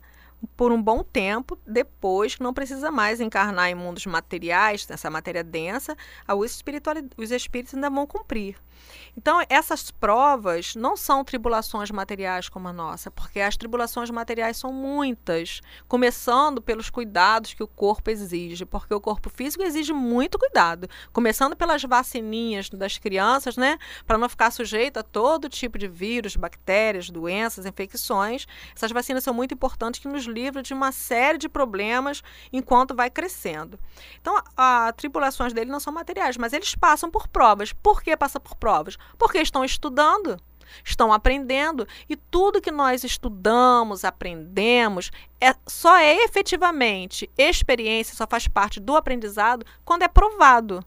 por 0.56 0.72
um 0.72 0.82
bom 0.82 1.04
tempo 1.04 1.58
depois 1.66 2.36
que 2.36 2.44
não 2.44 2.54
precisa 2.54 2.92
mais 2.92 3.22
encarnar 3.22 3.70
em 3.70 3.76
mundos 3.76 4.06
materiais, 4.06 4.88
nessa 4.88 5.10
matéria 5.10 5.44
densa, 5.44 5.96
os 6.28 6.52
espíritos 7.32 7.74
ainda 7.74 7.90
vão 7.90 8.06
cumprir. 8.06 8.56
Então, 9.16 9.40
essas 9.50 9.92
provas 9.92 10.76
não 10.76 10.98
são 10.98 11.24
tribulações 11.24 11.90
materiais 11.92 12.50
como 12.50 12.68
a 12.68 12.74
nossa, 12.74 13.12
porque 13.12 13.40
as 13.40 13.56
tribulações 13.56 14.10
materiais 14.10 14.58
são 14.58 14.74
muitas, 14.74 15.62
começando 15.88 16.62
pelos 16.62 16.90
cuidados 16.90 17.54
que 17.54 17.64
o 17.64 17.68
corpo 17.68 18.10
exige, 18.10 18.66
porque 18.66 18.94
o 18.94 19.00
corpo 19.00 19.30
físico 19.30 19.64
exige 19.64 19.94
muito 19.94 20.38
cuidado, 20.38 20.90
começando 21.14 21.56
pelas 21.56 21.84
vacininhas 21.84 22.70
das 22.70 22.98
crianças, 22.98 23.56
né, 23.56 23.78
para 24.06 24.18
não 24.18 24.28
ficar 24.28 24.52
sujeito 24.52 24.98
a 24.98 25.04
todo 25.04 25.48
tipo 25.48 25.78
de 25.78 25.88
vírus, 25.88 26.36
bactérias, 26.36 27.10
doenças, 27.10 27.66
infecções. 27.66 28.46
Essas 28.76 28.92
vacinas 28.92 29.24
são 29.24 29.34
muito 29.34 29.54
importantes 29.54 30.00
que 30.00 30.08
nos 30.08 30.26
livram 30.34 30.62
de 30.62 30.74
uma 30.74 30.92
série 30.92 31.38
de 31.38 31.48
problemas 31.48 32.22
enquanto 32.52 32.96
vai 32.96 33.10
crescendo. 33.10 33.80
Então, 34.20 34.42
as 34.58 34.94
tribulações 34.96 35.54
dele 35.54 35.72
não 35.72 35.80
são 35.80 35.94
materiais, 35.94 36.38
mas 36.38 36.54
eles 36.54 36.76
passam 36.76 37.10
por 37.10 37.28
provas. 37.28 37.72
Por 37.74 38.02
que 38.02 38.16
passa 38.18 38.40
por 38.40 38.56
provas? 38.56 38.98
Porque 39.18 39.40
estão 39.40 39.64
estudando, 39.64 40.38
estão 40.84 41.14
aprendendo 41.14 41.88
e 42.10 42.16
tudo 42.16 42.62
que 42.62 42.72
nós 42.72 43.04
estudamos, 43.04 44.04
aprendemos, 44.04 45.12
é, 45.40 45.56
só 45.68 45.98
é 45.98 46.24
efetivamente 46.24 47.30
experiência, 47.38 48.16
só 48.16 48.26
faz 48.28 48.48
parte 48.48 48.80
do 48.80 48.96
aprendizado 48.96 49.66
quando 49.86 50.04
é 50.04 50.08
provado. 50.08 50.84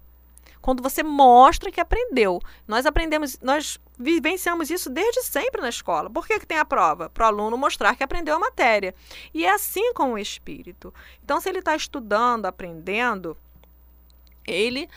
Quando 0.60 0.82
você 0.82 1.02
mostra 1.04 1.70
que 1.70 1.80
aprendeu. 1.80 2.40
Nós 2.66 2.86
aprendemos, 2.86 3.38
nós 3.40 3.78
vivenciamos 3.98 4.70
isso 4.70 4.90
desde 4.90 5.22
sempre 5.22 5.60
na 5.60 5.68
escola. 5.68 6.10
Por 6.10 6.26
que, 6.26 6.38
que 6.38 6.46
tem 6.46 6.58
a 6.58 6.64
prova? 6.64 7.08
Para 7.08 7.24
o 7.24 7.28
aluno 7.28 7.56
mostrar 7.56 7.96
que 7.96 8.04
aprendeu 8.04 8.36
a 8.36 8.38
matéria. 8.38 8.94
E 9.32 9.44
é 9.44 9.52
assim 9.52 9.92
com 9.92 10.12
o 10.12 10.18
espírito. 10.18 10.92
Então, 11.24 11.40
se 11.40 11.48
ele 11.48 11.60
está 11.60 11.74
estudando, 11.74 12.46
aprendendo, 12.46 13.36
ele 14.46 14.88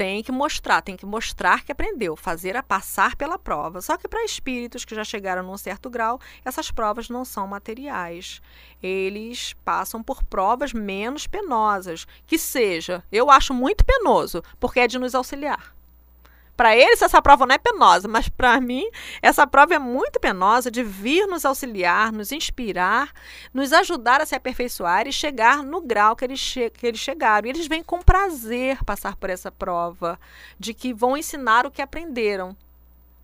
tem 0.00 0.22
que 0.22 0.32
mostrar, 0.32 0.80
tem 0.80 0.96
que 0.96 1.04
mostrar 1.04 1.62
que 1.62 1.70
aprendeu, 1.70 2.16
fazer 2.16 2.56
a 2.56 2.62
passar 2.62 3.16
pela 3.16 3.38
prova. 3.38 3.82
Só 3.82 3.98
que 3.98 4.08
para 4.08 4.24
espíritos 4.24 4.82
que 4.82 4.94
já 4.94 5.04
chegaram 5.04 5.42
num 5.42 5.58
certo 5.58 5.90
grau, 5.90 6.18
essas 6.42 6.70
provas 6.70 7.10
não 7.10 7.22
são 7.22 7.46
materiais. 7.46 8.40
Eles 8.82 9.52
passam 9.62 10.02
por 10.02 10.24
provas 10.24 10.72
menos 10.72 11.26
penosas, 11.26 12.06
que 12.26 12.38
seja, 12.38 13.04
eu 13.12 13.30
acho 13.30 13.52
muito 13.52 13.84
penoso, 13.84 14.42
porque 14.58 14.80
é 14.80 14.88
de 14.88 14.98
nos 14.98 15.14
auxiliar. 15.14 15.74
Para 16.60 16.76
eles, 16.76 17.00
essa 17.00 17.22
prova 17.22 17.46
não 17.46 17.54
é 17.54 17.58
penosa, 17.58 18.06
mas 18.06 18.28
para 18.28 18.60
mim, 18.60 18.86
essa 19.22 19.46
prova 19.46 19.76
é 19.76 19.78
muito 19.78 20.20
penosa 20.20 20.70
de 20.70 20.82
vir 20.82 21.26
nos 21.26 21.46
auxiliar, 21.46 22.12
nos 22.12 22.32
inspirar, 22.32 23.14
nos 23.54 23.72
ajudar 23.72 24.20
a 24.20 24.26
se 24.26 24.34
aperfeiçoar 24.34 25.08
e 25.08 25.12
chegar 25.12 25.62
no 25.62 25.80
grau 25.80 26.14
que 26.14 26.22
eles, 26.22 26.38
che 26.38 26.68
que 26.68 26.86
eles 26.86 27.00
chegaram. 27.00 27.46
E 27.46 27.50
eles 27.50 27.66
vêm 27.66 27.82
com 27.82 28.02
prazer 28.02 28.84
passar 28.84 29.16
por 29.16 29.30
essa 29.30 29.50
prova, 29.50 30.20
de 30.58 30.74
que 30.74 30.92
vão 30.92 31.16
ensinar 31.16 31.64
o 31.64 31.70
que 31.70 31.80
aprenderam. 31.80 32.54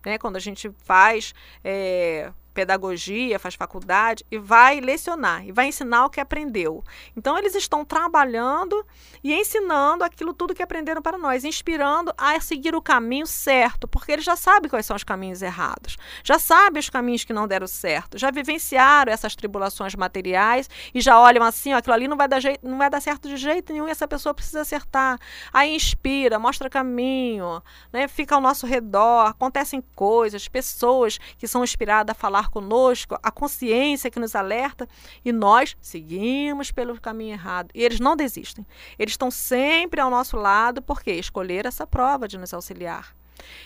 Né? 0.03 0.17
Quando 0.17 0.37
a 0.37 0.39
gente 0.39 0.71
faz. 0.83 1.35
É, 1.63 2.31
pedagogia, 2.57 3.37
faz 3.37 3.53
faculdade 3.53 4.25
e 4.31 4.39
vai 4.39 4.79
lecionar 4.79 5.45
e 5.45 5.51
vai 5.51 5.67
ensinar 5.67 6.05
o 6.05 6.09
que 6.09 6.19
aprendeu. 6.19 6.83
Então 7.15 7.37
eles 7.37 7.53
estão 7.53 7.85
trabalhando 7.85 8.83
e 9.23 9.31
ensinando 9.31 10.03
aquilo 10.03 10.33
tudo 10.33 10.55
que 10.55 10.63
aprenderam 10.63 10.99
para 10.99 11.19
nós, 11.19 11.43
inspirando 11.43 12.11
a 12.17 12.39
seguir 12.39 12.73
o 12.73 12.81
caminho 12.81 13.27
certo, 13.27 13.87
porque 13.87 14.11
eles 14.11 14.25
já 14.25 14.35
sabem 14.35 14.71
quais 14.71 14.87
são 14.87 14.95
os 14.95 15.03
caminhos 15.03 15.43
errados, 15.43 15.97
já 16.23 16.39
sabem 16.39 16.79
os 16.79 16.89
caminhos 16.89 17.23
que 17.23 17.31
não 17.31 17.47
deram 17.47 17.67
certo, 17.67 18.17
já 18.17 18.31
vivenciaram 18.31 19.13
essas 19.13 19.35
tribulações 19.35 19.93
materiais 19.93 20.67
e 20.95 20.99
já 20.99 21.19
olham 21.19 21.43
assim, 21.43 21.75
ó, 21.75 21.77
aquilo 21.77 21.93
ali 21.93 22.07
não 22.07 22.17
vai 22.17 22.27
dar 22.27 22.39
jeito, 22.39 22.67
não 22.67 22.79
vai 22.79 22.89
dar 22.89 23.01
certo 23.01 23.27
de 23.27 23.37
jeito 23.37 23.71
nenhum, 23.71 23.87
e 23.87 23.91
essa 23.91 24.07
pessoa 24.07 24.33
precisa 24.33 24.61
acertar. 24.61 25.19
Aí 25.53 25.75
inspira, 25.75 26.39
mostra 26.39 26.71
caminho, 26.71 27.61
né? 27.93 28.07
Fica 28.07 28.33
ao 28.33 28.41
nosso 28.41 28.65
redor, 28.65 29.27
acontecem 29.27 29.79
coisas, 29.95 30.47
pessoas 30.47 31.19
que 31.37 31.47
são 31.47 31.63
inspiradas 31.63 32.15
a 32.15 32.19
falar 32.19 32.46
conosco, 32.49 33.17
a 33.21 33.31
consciência 33.31 34.09
que 34.09 34.19
nos 34.19 34.35
alerta 34.35 34.87
e 35.23 35.31
nós 35.31 35.75
seguimos 35.81 36.71
pelo 36.71 36.99
caminho 36.99 37.33
errado. 37.33 37.69
E 37.73 37.83
eles 37.83 37.99
não 37.99 38.15
desistem. 38.15 38.65
Eles 38.97 39.13
estão 39.13 39.31
sempre 39.31 39.99
ao 40.01 40.09
nosso 40.09 40.37
lado 40.37 40.81
porque 40.81 41.11
escolheram 41.11 41.67
essa 41.67 41.85
prova 41.85 42.27
de 42.27 42.37
nos 42.37 42.53
auxiliar. 42.53 43.15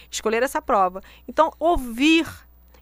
Escolher 0.10 0.44
essa 0.44 0.62
prova. 0.62 1.02
Então, 1.28 1.52
ouvir 1.60 2.28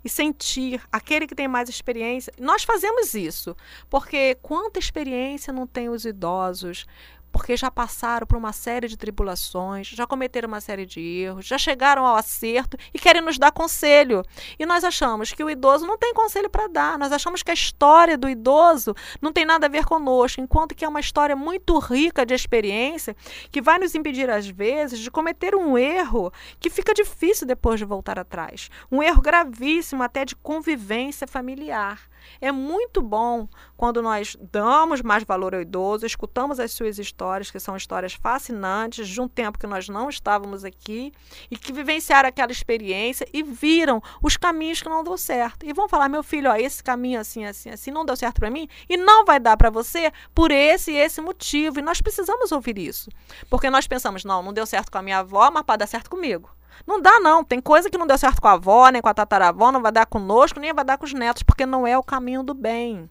e 0.03 0.09
sentir 0.09 0.81
aquele 0.91 1.27
que 1.27 1.35
tem 1.35 1.47
mais 1.47 1.69
experiência. 1.69 2.33
Nós 2.39 2.63
fazemos 2.63 3.13
isso, 3.13 3.55
porque 3.89 4.35
quanta 4.41 4.79
experiência 4.79 5.51
não 5.51 5.67
tem 5.67 5.89
os 5.89 6.05
idosos, 6.05 6.85
porque 7.31 7.55
já 7.55 7.69
passaram 7.69 8.25
por 8.25 8.37
uma 8.37 8.51
série 8.53 8.87
de 8.87 8.97
tribulações, 8.97 9.87
já 9.87 10.05
cometeram 10.05 10.47
uma 10.47 10.61
série 10.61 10.85
de 10.85 10.99
erros, 10.99 11.45
já 11.45 11.57
chegaram 11.57 12.05
ao 12.05 12.15
acerto 12.15 12.77
e 12.93 12.99
querem 12.99 13.21
nos 13.21 13.37
dar 13.37 13.51
conselho. 13.51 14.23
E 14.57 14.65
nós 14.65 14.83
achamos 14.83 15.31
que 15.31 15.43
o 15.43 15.49
idoso 15.49 15.85
não 15.85 15.97
tem 15.97 16.13
conselho 16.13 16.49
para 16.49 16.67
dar, 16.67 16.99
nós 16.99 17.11
achamos 17.11 17.43
que 17.43 17.51
a 17.51 17.53
história 17.53 18.17
do 18.17 18.29
idoso 18.29 18.95
não 19.21 19.31
tem 19.31 19.45
nada 19.45 19.67
a 19.67 19.69
ver 19.69 19.85
conosco, 19.85 20.41
enquanto 20.41 20.75
que 20.75 20.85
é 20.85 20.87
uma 20.87 20.99
história 20.99 21.35
muito 21.35 21.77
rica 21.79 22.25
de 22.25 22.33
experiência 22.33 23.15
que 23.51 23.61
vai 23.61 23.77
nos 23.77 23.95
impedir, 23.95 24.29
às 24.29 24.47
vezes, 24.47 24.99
de 24.99 25.11
cometer 25.11 25.55
um 25.55 25.77
erro 25.77 26.31
que 26.59 26.69
fica 26.69 26.93
difícil 26.93 27.45
depois 27.45 27.79
de 27.79 27.85
voltar 27.85 28.17
atrás. 28.19 28.69
Um 28.91 29.03
erro 29.03 29.21
gravíssimo, 29.21 30.03
até 30.03 30.25
de 30.25 30.35
convivência 30.35 31.27
familiar. 31.27 32.08
É 32.41 32.51
muito 32.51 33.01
bom 33.01 33.47
quando 33.75 34.01
nós 34.01 34.37
damos 34.51 35.01
mais 35.01 35.23
valor 35.23 35.55
ao 35.55 35.61
idoso, 35.61 36.05
escutamos 36.05 36.59
as 36.59 36.71
suas 36.71 36.99
histórias, 36.99 37.51
que 37.51 37.59
são 37.59 37.75
histórias 37.75 38.13
fascinantes, 38.13 39.07
de 39.07 39.21
um 39.21 39.27
tempo 39.27 39.57
que 39.57 39.67
nós 39.67 39.87
não 39.89 40.09
estávamos 40.09 40.63
aqui, 40.63 41.11
e 41.49 41.57
que 41.57 41.71
vivenciaram 41.71 42.29
aquela 42.29 42.51
experiência 42.51 43.27
e 43.33 43.43
viram 43.43 44.01
os 44.21 44.37
caminhos 44.37 44.81
que 44.81 44.89
não 44.89 45.03
deu 45.03 45.17
certo. 45.17 45.65
E 45.65 45.73
vão 45.73 45.87
falar: 45.87 46.09
meu 46.09 46.23
filho, 46.23 46.51
ó, 46.51 46.55
esse 46.55 46.83
caminho 46.83 47.19
assim, 47.19 47.45
assim, 47.45 47.69
assim, 47.69 47.91
não 47.91 48.05
deu 48.05 48.15
certo 48.15 48.39
para 48.39 48.49
mim 48.49 48.67
e 48.87 48.97
não 48.97 49.25
vai 49.25 49.39
dar 49.39 49.57
para 49.57 49.69
você 49.69 50.11
por 50.33 50.51
esse 50.51 50.91
e 50.91 50.97
esse 50.97 51.21
motivo. 51.21 51.79
E 51.79 51.81
nós 51.81 52.01
precisamos 52.01 52.51
ouvir 52.51 52.77
isso. 52.77 53.09
Porque 53.49 53.69
nós 53.69 53.87
pensamos: 53.87 54.23
não, 54.23 54.41
não 54.43 54.53
deu 54.53 54.65
certo 54.65 54.91
com 54.91 54.97
a 54.97 55.01
minha 55.01 55.19
avó, 55.19 55.49
mas 55.51 55.63
pode 55.63 55.79
dar 55.79 55.87
certo 55.87 56.09
comigo. 56.09 56.49
Não 56.85 57.01
dá, 57.01 57.19
não. 57.19 57.43
Tem 57.43 57.59
coisa 57.59 57.89
que 57.89 57.97
não 57.97 58.07
deu 58.07 58.17
certo 58.17 58.41
com 58.41 58.47
a 58.47 58.53
avó, 58.53 58.89
nem 58.89 59.01
com 59.01 59.09
a 59.09 59.13
tataravó, 59.13 59.71
não 59.71 59.81
vai 59.81 59.91
dar 59.91 60.05
conosco, 60.05 60.59
nem 60.59 60.73
vai 60.73 60.85
dar 60.85 60.97
com 60.97 61.05
os 61.05 61.13
netos, 61.13 61.43
porque 61.43 61.65
não 61.65 61.85
é 61.85 61.97
o 61.97 62.03
caminho 62.03 62.43
do 62.43 62.53
bem. 62.53 63.09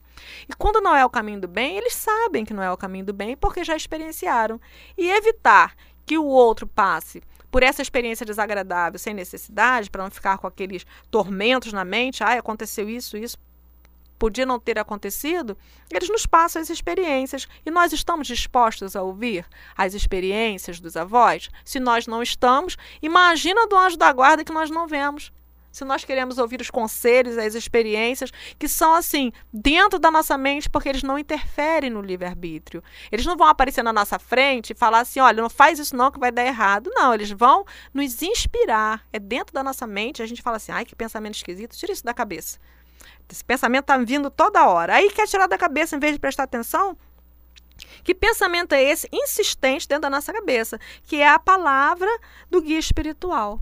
E 0.48 0.54
quando 0.54 0.80
não 0.80 0.94
é 0.94 1.04
o 1.04 1.10
caminho 1.10 1.40
do 1.40 1.48
bem, 1.48 1.76
eles 1.76 1.94
sabem 1.94 2.44
que 2.44 2.54
não 2.54 2.62
é 2.62 2.72
o 2.72 2.76
caminho 2.76 3.04
do 3.04 3.12
bem 3.12 3.37
porque 3.37 3.64
já 3.64 3.76
experienciaram. 3.76 4.60
E 4.96 5.10
evitar 5.10 5.75
que 6.04 6.18
o 6.18 6.25
outro 6.25 6.66
passe 6.66 7.22
por 7.50 7.62
essa 7.62 7.82
experiência 7.82 8.26
desagradável 8.26 8.98
sem 8.98 9.14
necessidade, 9.14 9.90
para 9.90 10.02
não 10.02 10.10
ficar 10.10 10.38
com 10.38 10.46
aqueles 10.46 10.84
tormentos 11.10 11.72
na 11.72 11.84
mente, 11.84 12.22
ah, 12.22 12.38
aconteceu 12.38 12.88
isso, 12.88 13.16
isso, 13.16 13.38
podia 14.18 14.44
não 14.44 14.58
ter 14.58 14.78
acontecido, 14.78 15.56
eles 15.90 16.08
nos 16.08 16.26
passam 16.26 16.60
as 16.60 16.70
experiências 16.70 17.46
e 17.64 17.70
nós 17.70 17.92
estamos 17.92 18.26
dispostos 18.26 18.96
a 18.96 19.02
ouvir 19.02 19.46
as 19.76 19.94
experiências 19.94 20.80
dos 20.80 20.96
avós? 20.96 21.48
Se 21.64 21.78
nós 21.78 22.06
não 22.06 22.22
estamos, 22.22 22.76
imagina 23.00 23.66
do 23.66 23.76
anjo 23.76 23.96
da 23.96 24.12
guarda 24.12 24.44
que 24.44 24.52
nós 24.52 24.70
não 24.70 24.87
vemos 24.87 25.32
se 25.78 25.84
nós 25.84 26.04
queremos 26.04 26.38
ouvir 26.38 26.60
os 26.60 26.70
conselhos, 26.70 27.38
as 27.38 27.54
experiências, 27.54 28.32
que 28.58 28.66
são 28.66 28.94
assim, 28.94 29.30
dentro 29.52 29.98
da 29.98 30.10
nossa 30.10 30.37
mente, 30.37 30.68
porque 30.68 30.88
eles 30.88 31.04
não 31.04 31.18
interferem 31.18 31.88
no 31.90 32.00
livre-arbítrio. 32.00 32.82
Eles 33.12 33.25
não 33.25 33.37
vão 33.37 33.46
aparecer 33.46 33.84
na 33.84 33.92
nossa 33.92 34.18
frente 34.18 34.70
e 34.70 34.75
falar 34.75 35.00
assim: 35.00 35.20
olha, 35.20 35.40
não 35.40 35.50
faz 35.50 35.78
isso 35.78 35.94
não 35.94 36.10
que 36.10 36.18
vai 36.18 36.32
dar 36.32 36.44
errado. 36.44 36.90
Não, 36.94 37.14
eles 37.14 37.30
vão 37.30 37.64
nos 37.94 38.20
inspirar. 38.22 39.06
É 39.12 39.18
dentro 39.20 39.54
da 39.54 39.62
nossa 39.62 39.87
mente, 39.87 40.22
a 40.22 40.26
gente 40.26 40.42
fala 40.42 40.56
assim: 40.56 40.72
ai, 40.72 40.84
que 40.84 40.96
pensamento 40.96 41.37
esquisito, 41.37 41.76
tira 41.76 41.92
isso 41.92 42.04
da 42.04 42.14
cabeça. 42.14 42.58
Esse 43.30 43.44
pensamento 43.44 43.85
está 43.85 43.99
vindo 43.99 44.30
toda 44.30 44.66
hora. 44.66 44.94
Aí 44.94 45.11
quer 45.11 45.26
tirar 45.26 45.47
da 45.47 45.58
cabeça 45.58 45.97
em 45.97 45.99
vez 45.99 46.14
de 46.14 46.18
prestar 46.18 46.44
atenção? 46.44 46.97
Que 48.02 48.14
pensamento 48.14 48.73
é 48.73 48.82
esse 48.82 49.08
insistente 49.12 49.87
dentro 49.87 50.02
da 50.02 50.11
nossa 50.11 50.32
cabeça? 50.32 50.78
Que 51.02 51.16
é 51.16 51.28
a 51.28 51.38
palavra 51.38 52.08
do 52.50 52.61
guia 52.61 52.78
espiritual. 52.78 53.61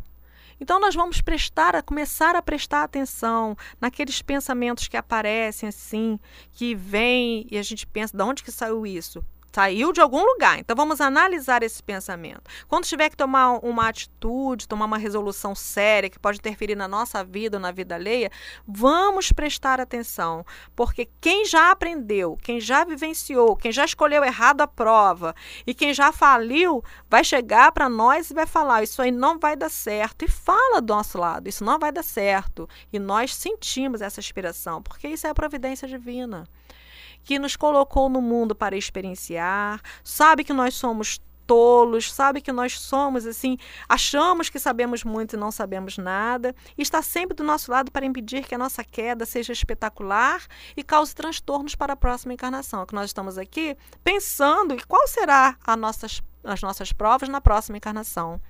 Então 0.59 0.81
nós 0.81 0.95
vamos 0.95 1.21
prestar, 1.21 1.83
começar 1.83 2.35
a 2.35 2.41
prestar 2.41 2.83
atenção 2.83 3.57
naqueles 3.81 4.23
pensamentos 4.23 4.89
que 4.89 4.97
aparecem 4.97 5.69
assim, 5.69 6.19
que 6.53 6.75
vêm 6.75 7.47
e 7.51 7.59
a 7.59 7.63
gente 7.63 7.87
pensa, 7.87 8.17
de 8.17 8.23
onde 8.23 8.43
que 8.43 8.51
saiu 8.51 8.87
isso? 8.87 9.23
Saiu 9.57 9.91
de 9.91 10.03
algum 10.03 10.23
lugar. 10.23 10.59
Então 10.59 10.77
vamos 10.77 11.01
analisar 11.01 11.63
esse 11.63 11.83
pensamento. 11.83 12.43
Quando 12.69 12.85
tiver 12.85 13.09
que 13.09 13.17
tomar 13.17 13.53
uma 13.65 13.89
atitude, 13.89 14.69
tomar 14.69 14.85
uma 14.85 14.99
resolução 14.99 15.55
séria 15.55 16.11
que 16.11 16.19
pode 16.19 16.37
interferir 16.37 16.77
na 16.77 16.87
nossa 16.87 17.25
vida 17.25 17.57
ou 17.57 17.61
na 17.63 17.71
vida 17.71 17.95
alheia, 17.95 18.31
vamos 18.69 19.33
prestar 19.33 19.81
atenção, 19.81 20.45
porque 20.75 21.09
quem 21.23 21.47
já 21.47 21.71
aprendeu, 21.71 22.37
quem 22.43 22.61
já 22.61 22.85
vivenciou, 22.85 23.57
quem 23.57 23.73
já 23.73 23.87
escolheu 23.87 24.23
errado 24.23 24.61
a 24.61 24.67
prova 24.67 25.35
e 25.67 25.73
quem 25.73 25.95
já 25.95 26.13
faliu, 26.13 26.85
vai 27.09 27.25
chegar 27.25 27.73
para 27.73 27.89
nós 27.89 28.31
e 28.31 28.35
vai 28.35 28.47
falar: 28.47 28.83
Isso 28.83 29.01
aí 29.01 29.11
não 29.11 29.39
vai 29.39 29.57
dar 29.57 29.71
certo. 29.71 30.23
E 30.23 30.29
fala 30.29 30.83
do 30.83 30.93
nosso 30.93 31.17
lado: 31.17 31.49
Isso 31.49 31.65
não 31.65 31.79
vai 31.79 31.91
dar 31.91 32.05
certo. 32.05 32.69
E 32.93 32.99
nós 32.99 33.35
sentimos 33.35 34.03
essa 34.03 34.21
inspiração, 34.21 34.83
porque 34.83 35.09
isso 35.09 35.27
é 35.27 35.31
a 35.31 35.35
providência 35.35 35.89
divina 35.89 36.47
que 37.27 37.41
nos 37.41 37.57
colocou 37.57 38.09
no 38.09 38.23
mundo 38.23 38.55
para 38.55 38.77
experienciar, 38.77 39.83
sabe 40.05 40.45
que 40.45 40.53
nós 40.53 40.75
somos 40.75 41.21
tolos, 41.45 42.13
sabe 42.13 42.41
que 42.41 42.53
nós 42.53 42.79
somos 42.79 43.27
assim, 43.27 43.59
achamos 43.89 44.49
que 44.49 44.61
sabemos 44.61 45.03
muito 45.03 45.35
e 45.35 45.39
não 45.39 45.51
sabemos 45.51 45.99
nada, 45.99 46.55
e 46.79 46.83
está 46.83 47.03
sempre 47.03 47.37
do 47.37 47.43
nosso 47.43 47.71
lado 47.71 47.91
para 47.91 48.07
impedir 48.07 48.47
que 48.47 48.55
a 48.55 48.59
nossa 48.59 48.85
queda 48.85 49.27
seja 49.27 49.53
espetacular 49.53 50.41
e 50.77 50.85
cause 50.85 51.15
transtornos 51.15 51.75
para 51.75 51.95
a 51.95 51.97
próxima 51.97 52.33
encarnação. 52.33 52.83
É 52.83 52.87
que 52.87 52.95
nós 52.95 53.07
estamos 53.07 53.37
aqui 53.39 53.77
pensando 54.05 54.75
em 54.75 54.79
qual 54.87 55.07
será 55.09 55.57
a 55.67 55.77
as 56.45 56.63
nossas 56.63 56.93
provas 56.93 57.29
na 57.29 57.41
próxima 57.41 57.77
encarnação. 57.77 58.41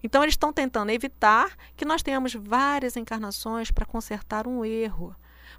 Então 0.00 0.22
eles 0.22 0.34
estão 0.34 0.52
tentando 0.52 0.90
evitar 0.90 1.56
que 1.76 1.84
nós 1.84 2.04
tenhamos 2.04 2.34
várias 2.34 2.96
encarnações 2.96 3.72
para 3.72 3.84
consertar 3.84 4.46
um 4.46 4.64
erro 4.64 5.12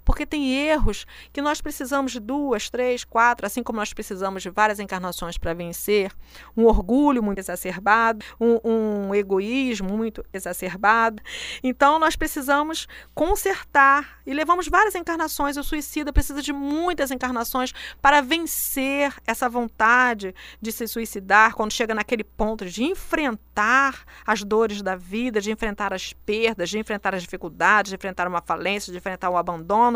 porque 0.04 0.26
tem 0.26 0.54
erros 0.54 1.06
que 1.32 1.40
nós 1.40 1.60
precisamos 1.60 2.12
de 2.12 2.20
duas, 2.20 2.68
três, 2.68 3.04
quatro, 3.04 3.46
assim 3.46 3.62
como 3.62 3.78
nós 3.78 3.92
precisamos 3.92 4.42
de 4.42 4.50
várias 4.50 4.78
encarnações 4.78 5.38
para 5.38 5.54
vencer, 5.54 6.12
um 6.56 6.64
orgulho 6.64 7.22
muito 7.22 7.38
exacerbado, 7.38 8.24
um, 8.40 8.60
um 9.08 9.14
egoísmo 9.14 9.96
muito 9.96 10.24
exacerbado. 10.32 11.22
Então, 11.62 11.98
nós 11.98 12.16
precisamos 12.16 12.86
consertar 13.14 14.20
e 14.26 14.34
levamos 14.34 14.68
várias 14.68 14.94
encarnações. 14.94 15.56
O 15.56 15.64
suicida 15.64 16.12
precisa 16.12 16.42
de 16.42 16.52
muitas 16.52 17.10
encarnações 17.10 17.72
para 18.00 18.20
vencer 18.20 19.14
essa 19.26 19.48
vontade 19.48 20.34
de 20.60 20.72
se 20.72 20.86
suicidar 20.86 21.54
quando 21.54 21.72
chega 21.72 21.94
naquele 21.94 22.24
ponto 22.24 22.66
de 22.66 22.84
enfrentar 22.84 24.04
as 24.26 24.42
dores 24.42 24.82
da 24.82 24.96
vida, 24.96 25.40
de 25.40 25.50
enfrentar 25.50 25.92
as 25.92 26.12
perdas, 26.12 26.70
de 26.70 26.78
enfrentar 26.78 27.14
as 27.14 27.22
dificuldades, 27.22 27.90
de 27.90 27.96
enfrentar 27.96 28.26
uma 28.28 28.42
falência, 28.42 28.92
de 28.92 28.98
enfrentar 28.98 29.30
o 29.30 29.36
abandono 29.36 29.93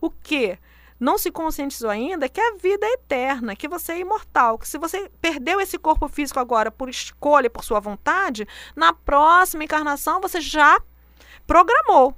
O 0.00 0.10
que? 0.10 0.58
Não 0.98 1.16
se 1.16 1.30
conscientizou 1.30 1.88
ainda 1.88 2.28
que 2.28 2.40
a 2.40 2.56
vida 2.56 2.86
é 2.86 2.92
eterna, 2.92 3.56
que 3.56 3.66
você 3.66 3.92
é 3.92 3.98
imortal, 4.00 4.58
que 4.58 4.68
se 4.68 4.76
você 4.76 5.10
perdeu 5.20 5.58
esse 5.58 5.78
corpo 5.78 6.06
físico 6.08 6.38
agora 6.38 6.70
por 6.70 6.90
escolha, 6.90 7.48
por 7.48 7.64
sua 7.64 7.80
vontade, 7.80 8.46
na 8.76 8.92
próxima 8.92 9.64
encarnação 9.64 10.20
você 10.20 10.40
já 10.42 10.78
programou, 11.46 12.14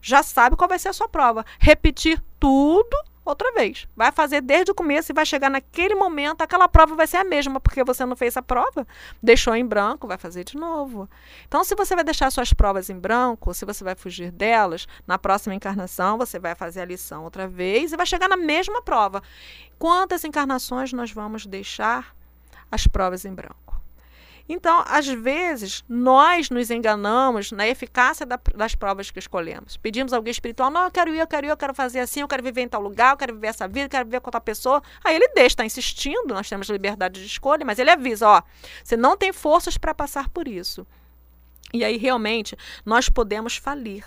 já 0.00 0.22
sabe 0.22 0.54
qual 0.56 0.68
vai 0.68 0.78
ser 0.78 0.88
a 0.88 0.92
sua 0.92 1.08
prova. 1.08 1.44
Repetir 1.58 2.22
tudo 2.38 2.96
outra 3.30 3.52
vez. 3.52 3.88
Vai 3.96 4.12
fazer 4.12 4.40
desde 4.40 4.70
o 4.70 4.74
começo 4.74 5.10
e 5.10 5.14
vai 5.14 5.24
chegar 5.24 5.50
naquele 5.50 5.94
momento, 5.94 6.42
aquela 6.42 6.68
prova 6.68 6.94
vai 6.94 7.06
ser 7.06 7.16
a 7.16 7.24
mesma, 7.24 7.60
porque 7.60 7.82
você 7.82 8.04
não 8.04 8.16
fez 8.16 8.36
a 8.36 8.42
prova, 8.42 8.86
deixou 9.22 9.54
em 9.54 9.64
branco, 9.64 10.06
vai 10.06 10.18
fazer 10.18 10.44
de 10.44 10.56
novo. 10.56 11.08
Então, 11.46 11.64
se 11.64 11.74
você 11.74 11.94
vai 11.94 12.04
deixar 12.04 12.30
suas 12.30 12.52
provas 12.52 12.90
em 12.90 12.98
branco, 12.98 13.54
se 13.54 13.64
você 13.64 13.82
vai 13.82 13.94
fugir 13.94 14.30
delas, 14.30 14.86
na 15.06 15.18
próxima 15.18 15.54
encarnação 15.54 16.18
você 16.18 16.38
vai 16.38 16.54
fazer 16.54 16.80
a 16.80 16.84
lição 16.84 17.24
outra 17.24 17.48
vez 17.48 17.92
e 17.92 17.96
vai 17.96 18.06
chegar 18.06 18.28
na 18.28 18.36
mesma 18.36 18.82
prova. 18.82 19.22
Quantas 19.78 20.24
encarnações 20.24 20.92
nós 20.92 21.10
vamos 21.12 21.46
deixar 21.46 22.14
as 22.70 22.86
provas 22.86 23.24
em 23.24 23.34
branco? 23.34 23.69
Então, 24.48 24.82
às 24.86 25.06
vezes, 25.06 25.84
nós 25.88 26.50
nos 26.50 26.70
enganamos 26.70 27.52
na 27.52 27.66
eficácia 27.68 28.26
da, 28.26 28.38
das 28.54 28.74
provas 28.74 29.10
que 29.10 29.18
escolhemos. 29.18 29.76
Pedimos 29.76 30.12
ao 30.12 30.22
guia 30.22 30.30
espiritual, 30.30 30.70
não, 30.70 30.84
eu 30.84 30.90
quero 30.90 31.14
ir, 31.14 31.18
eu 31.18 31.26
quero 31.26 31.46
ir, 31.46 31.50
eu 31.50 31.56
quero 31.56 31.74
fazer 31.74 32.00
assim, 32.00 32.20
eu 32.20 32.28
quero 32.28 32.42
viver 32.42 32.62
em 32.62 32.68
tal 32.68 32.80
lugar, 32.80 33.12
eu 33.12 33.16
quero 33.16 33.34
viver 33.34 33.48
essa 33.48 33.68
vida, 33.68 33.86
eu 33.86 33.88
quero 33.88 34.04
viver 34.04 34.20
com 34.20 34.28
outra 34.28 34.40
pessoa. 34.40 34.82
Aí 35.04 35.14
ele 35.14 35.28
deixa, 35.28 35.48
está 35.48 35.64
insistindo, 35.64 36.34
nós 36.34 36.48
temos 36.48 36.68
liberdade 36.68 37.20
de 37.20 37.26
escolha, 37.26 37.64
mas 37.64 37.78
ele 37.78 37.90
avisa, 37.90 38.28
ó, 38.28 38.42
você 38.82 38.96
não 38.96 39.16
tem 39.16 39.32
forças 39.32 39.78
para 39.78 39.94
passar 39.94 40.28
por 40.28 40.48
isso. 40.48 40.86
E 41.72 41.84
aí, 41.84 41.96
realmente, 41.96 42.56
nós 42.84 43.08
podemos 43.08 43.56
falir. 43.56 44.04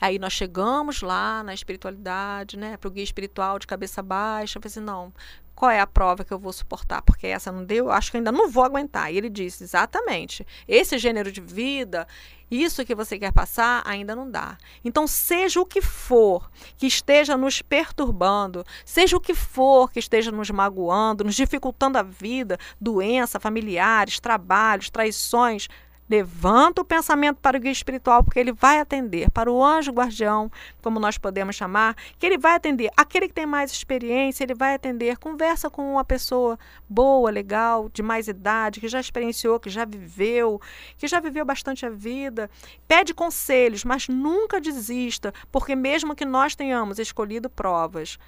Aí 0.00 0.18
nós 0.18 0.32
chegamos 0.32 1.02
lá 1.02 1.42
na 1.42 1.54
espiritualidade, 1.54 2.56
né, 2.56 2.76
para 2.76 2.88
o 2.88 2.90
guia 2.90 3.04
espiritual 3.04 3.58
de 3.58 3.66
cabeça 3.66 4.02
baixa, 4.02 4.58
eu 4.58 4.62
falei 4.62 4.70
assim, 4.70 4.80
não, 4.80 5.12
qual 5.56 5.70
é 5.70 5.80
a 5.80 5.86
prova 5.86 6.22
que 6.22 6.32
eu 6.32 6.38
vou 6.38 6.52
suportar? 6.52 7.00
Porque 7.00 7.26
essa 7.26 7.50
não 7.50 7.64
deu, 7.64 7.90
acho 7.90 8.10
que 8.10 8.18
ainda 8.18 8.30
não 8.30 8.50
vou 8.50 8.62
aguentar. 8.62 9.10
E 9.10 9.16
ele 9.16 9.30
disse: 9.30 9.64
exatamente, 9.64 10.46
esse 10.68 10.98
gênero 10.98 11.32
de 11.32 11.40
vida, 11.40 12.06
isso 12.50 12.84
que 12.84 12.94
você 12.94 13.18
quer 13.18 13.32
passar, 13.32 13.82
ainda 13.86 14.14
não 14.14 14.30
dá. 14.30 14.58
Então, 14.84 15.06
seja 15.06 15.58
o 15.58 15.64
que 15.64 15.80
for 15.80 16.50
que 16.76 16.86
esteja 16.86 17.38
nos 17.38 17.62
perturbando, 17.62 18.64
seja 18.84 19.16
o 19.16 19.20
que 19.20 19.34
for 19.34 19.90
que 19.90 19.98
esteja 19.98 20.30
nos 20.30 20.50
magoando, 20.50 21.24
nos 21.24 21.34
dificultando 21.34 21.96
a 21.96 22.02
vida, 22.02 22.58
doença, 22.78 23.40
familiares, 23.40 24.20
trabalhos, 24.20 24.90
traições, 24.90 25.68
Levanta 26.08 26.82
o 26.82 26.84
pensamento 26.84 27.38
para 27.40 27.56
o 27.56 27.60
guia 27.60 27.72
espiritual, 27.72 28.22
porque 28.22 28.38
ele 28.38 28.52
vai 28.52 28.78
atender. 28.78 29.28
Para 29.30 29.50
o 29.50 29.62
anjo 29.64 29.90
guardião, 29.90 30.50
como 30.80 31.00
nós 31.00 31.18
podemos 31.18 31.56
chamar, 31.56 31.96
que 32.18 32.24
ele 32.24 32.38
vai 32.38 32.54
atender. 32.54 32.90
Aquele 32.96 33.26
que 33.26 33.34
tem 33.34 33.46
mais 33.46 33.72
experiência, 33.72 34.44
ele 34.44 34.54
vai 34.54 34.74
atender. 34.74 35.18
Conversa 35.18 35.68
com 35.68 35.92
uma 35.92 36.04
pessoa 36.04 36.56
boa, 36.88 37.30
legal, 37.30 37.88
de 37.92 38.02
mais 38.02 38.28
idade, 38.28 38.80
que 38.80 38.88
já 38.88 39.00
experienciou, 39.00 39.58
que 39.58 39.68
já 39.68 39.84
viveu, 39.84 40.60
que 40.96 41.08
já 41.08 41.18
viveu 41.18 41.44
bastante 41.44 41.84
a 41.84 41.90
vida. 41.90 42.48
Pede 42.86 43.12
conselhos, 43.12 43.84
mas 43.84 44.06
nunca 44.08 44.60
desista, 44.60 45.34
porque 45.50 45.74
mesmo 45.74 46.14
que 46.14 46.24
nós 46.24 46.54
tenhamos 46.54 46.98
escolhido 46.98 47.50
provas 47.50 48.18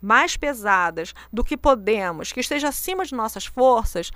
mais 0.00 0.36
pesadas 0.36 1.14
do 1.32 1.44
que 1.44 1.56
podemos, 1.56 2.32
que 2.32 2.40
esteja 2.40 2.68
acima 2.68 3.04
de 3.04 3.14
nossas 3.14 3.46
forças, 3.46 4.10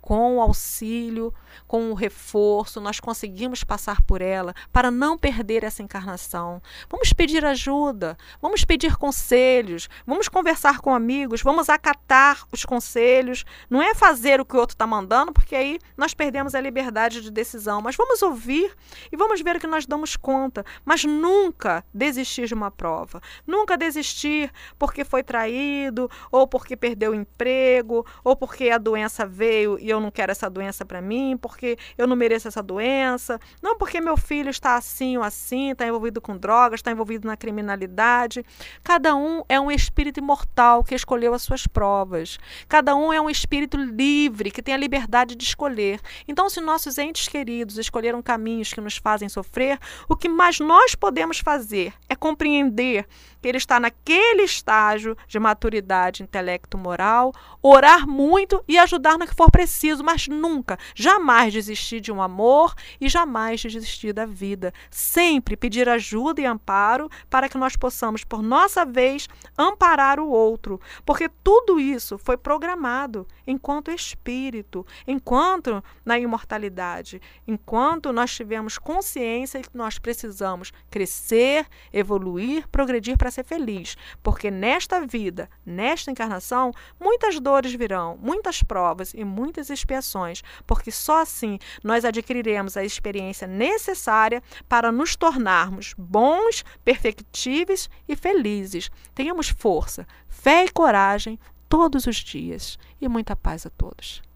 com 0.00 0.36
o 0.36 0.40
auxílio, 0.40 1.32
com 1.66 1.90
o 1.90 1.94
reforço, 1.94 2.80
nós 2.80 3.00
conseguimos 3.00 3.64
passar 3.64 4.00
por 4.02 4.22
ela 4.22 4.54
para 4.72 4.90
não 4.90 5.18
perder 5.18 5.64
essa 5.64 5.82
encarnação. 5.82 6.62
Vamos 6.88 7.12
pedir 7.12 7.44
ajuda, 7.44 8.16
vamos 8.40 8.64
pedir 8.64 8.96
conselhos, 8.96 9.88
vamos 10.06 10.28
conversar 10.28 10.80
com 10.80 10.94
amigos, 10.94 11.42
vamos 11.42 11.68
acatar 11.68 12.46
os 12.52 12.64
conselhos. 12.64 13.44
Não 13.68 13.82
é 13.82 13.94
fazer 13.94 14.40
o 14.40 14.44
que 14.44 14.56
o 14.56 14.60
outro 14.60 14.74
está 14.74 14.86
mandando, 14.86 15.32
porque 15.32 15.54
aí 15.54 15.78
nós 15.96 16.14
perdemos 16.14 16.54
a 16.54 16.60
liberdade 16.60 17.20
de 17.20 17.30
decisão. 17.30 17.82
Mas 17.82 17.96
vamos 17.96 18.22
ouvir 18.22 18.74
e 19.12 19.16
vamos 19.16 19.40
ver 19.40 19.56
o 19.56 19.60
que 19.60 19.66
nós 19.66 19.86
damos 19.86 20.16
conta. 20.16 20.64
Mas 20.84 21.04
nunca 21.04 21.84
desistir 21.92 22.46
de 22.46 22.54
uma 22.54 22.70
prova. 22.70 23.20
Nunca 23.46 23.76
desistir 23.76 24.50
porque 24.78 25.04
foi 25.04 25.22
traído, 25.22 26.10
ou 26.30 26.46
porque 26.46 26.76
perdeu 26.76 27.12
o 27.12 27.14
emprego, 27.14 28.06
ou 28.24 28.36
porque 28.36 28.70
a 28.70 28.78
doença 28.78 29.26
veio 29.26 29.78
e 29.78 29.87
eu 29.90 30.00
não 30.00 30.10
quero 30.10 30.32
essa 30.32 30.48
doença 30.48 30.84
para 30.84 31.00
mim, 31.00 31.36
porque 31.40 31.76
eu 31.96 32.06
não 32.06 32.16
mereço 32.16 32.48
essa 32.48 32.62
doença, 32.62 33.38
não 33.62 33.76
porque 33.76 34.00
meu 34.00 34.16
filho 34.16 34.50
está 34.50 34.76
assim 34.76 35.16
ou 35.16 35.22
assim, 35.22 35.70
está 35.70 35.86
envolvido 35.86 36.20
com 36.20 36.36
drogas, 36.36 36.78
está 36.78 36.90
envolvido 36.90 37.26
na 37.26 37.36
criminalidade. 37.36 38.44
Cada 38.82 39.14
um 39.14 39.42
é 39.48 39.60
um 39.60 39.70
espírito 39.70 40.20
imortal 40.20 40.82
que 40.84 40.94
escolheu 40.94 41.34
as 41.34 41.42
suas 41.42 41.66
provas. 41.66 42.38
Cada 42.68 42.94
um 42.94 43.12
é 43.12 43.20
um 43.20 43.30
espírito 43.30 43.76
livre 43.76 44.50
que 44.50 44.62
tem 44.62 44.74
a 44.74 44.78
liberdade 44.78 45.34
de 45.34 45.44
escolher. 45.44 46.00
Então, 46.26 46.48
se 46.48 46.60
nossos 46.60 46.98
entes 46.98 47.28
queridos 47.28 47.78
escolheram 47.78 48.22
caminhos 48.22 48.72
que 48.72 48.80
nos 48.80 48.96
fazem 48.96 49.28
sofrer, 49.28 49.78
o 50.08 50.16
que 50.16 50.28
mais 50.28 50.60
nós 50.60 50.94
podemos 50.94 51.38
fazer 51.38 51.92
é 52.08 52.14
compreender 52.14 53.06
ele 53.48 53.58
está 53.58 53.80
naquele 53.80 54.42
estágio 54.42 55.16
de 55.26 55.38
maturidade 55.38 56.22
intelecto-moral, 56.22 57.32
orar 57.62 58.06
muito 58.06 58.62
e 58.68 58.78
ajudar 58.78 59.18
no 59.18 59.26
que 59.26 59.34
for 59.34 59.50
preciso, 59.50 60.04
mas 60.04 60.28
nunca, 60.28 60.78
jamais 60.94 61.52
desistir 61.52 62.00
de 62.00 62.12
um 62.12 62.20
amor 62.20 62.74
e 63.00 63.08
jamais 63.08 63.60
desistir 63.60 64.12
da 64.12 64.26
vida. 64.26 64.72
Sempre 64.90 65.56
pedir 65.56 65.88
ajuda 65.88 66.40
e 66.40 66.46
amparo 66.46 67.08
para 67.30 67.48
que 67.48 67.58
nós 67.58 67.76
possamos, 67.76 68.24
por 68.24 68.42
nossa 68.42 68.84
vez, 68.84 69.28
amparar 69.56 70.20
o 70.20 70.28
outro, 70.28 70.80
porque 71.04 71.28
tudo 71.42 71.80
isso 71.80 72.18
foi 72.18 72.36
programado 72.36 73.26
enquanto 73.46 73.90
espírito, 73.90 74.86
enquanto 75.06 75.82
na 76.04 76.18
imortalidade, 76.18 77.20
enquanto 77.46 78.12
nós 78.12 78.34
tivemos 78.34 78.78
consciência 78.78 79.62
que 79.62 79.76
nós 79.76 79.98
precisamos 79.98 80.72
crescer, 80.90 81.66
evoluir, 81.92 82.68
progredir 82.68 83.16
para 83.16 83.30
ser 83.38 83.44
feliz, 83.44 83.96
porque 84.22 84.50
nesta 84.50 85.06
vida, 85.06 85.48
nesta 85.64 86.10
encarnação, 86.10 86.72
muitas 86.98 87.38
dores 87.38 87.72
virão, 87.72 88.18
muitas 88.20 88.62
provas 88.62 89.14
e 89.14 89.24
muitas 89.24 89.70
expiações, 89.70 90.42
porque 90.66 90.90
só 90.90 91.22
assim 91.22 91.58
nós 91.82 92.04
adquiriremos 92.04 92.76
a 92.76 92.84
experiência 92.84 93.46
necessária 93.46 94.42
para 94.68 94.90
nos 94.90 95.16
tornarmos 95.16 95.94
bons, 95.96 96.64
perfectíveis 96.84 97.88
e 98.08 98.16
felizes. 98.16 98.90
Tenhamos 99.14 99.48
força, 99.48 100.06
fé 100.28 100.64
e 100.64 100.70
coragem 100.70 101.38
todos 101.68 102.06
os 102.06 102.16
dias 102.16 102.78
e 103.00 103.08
muita 103.08 103.36
paz 103.36 103.66
a 103.66 103.70
todos. 103.70 104.27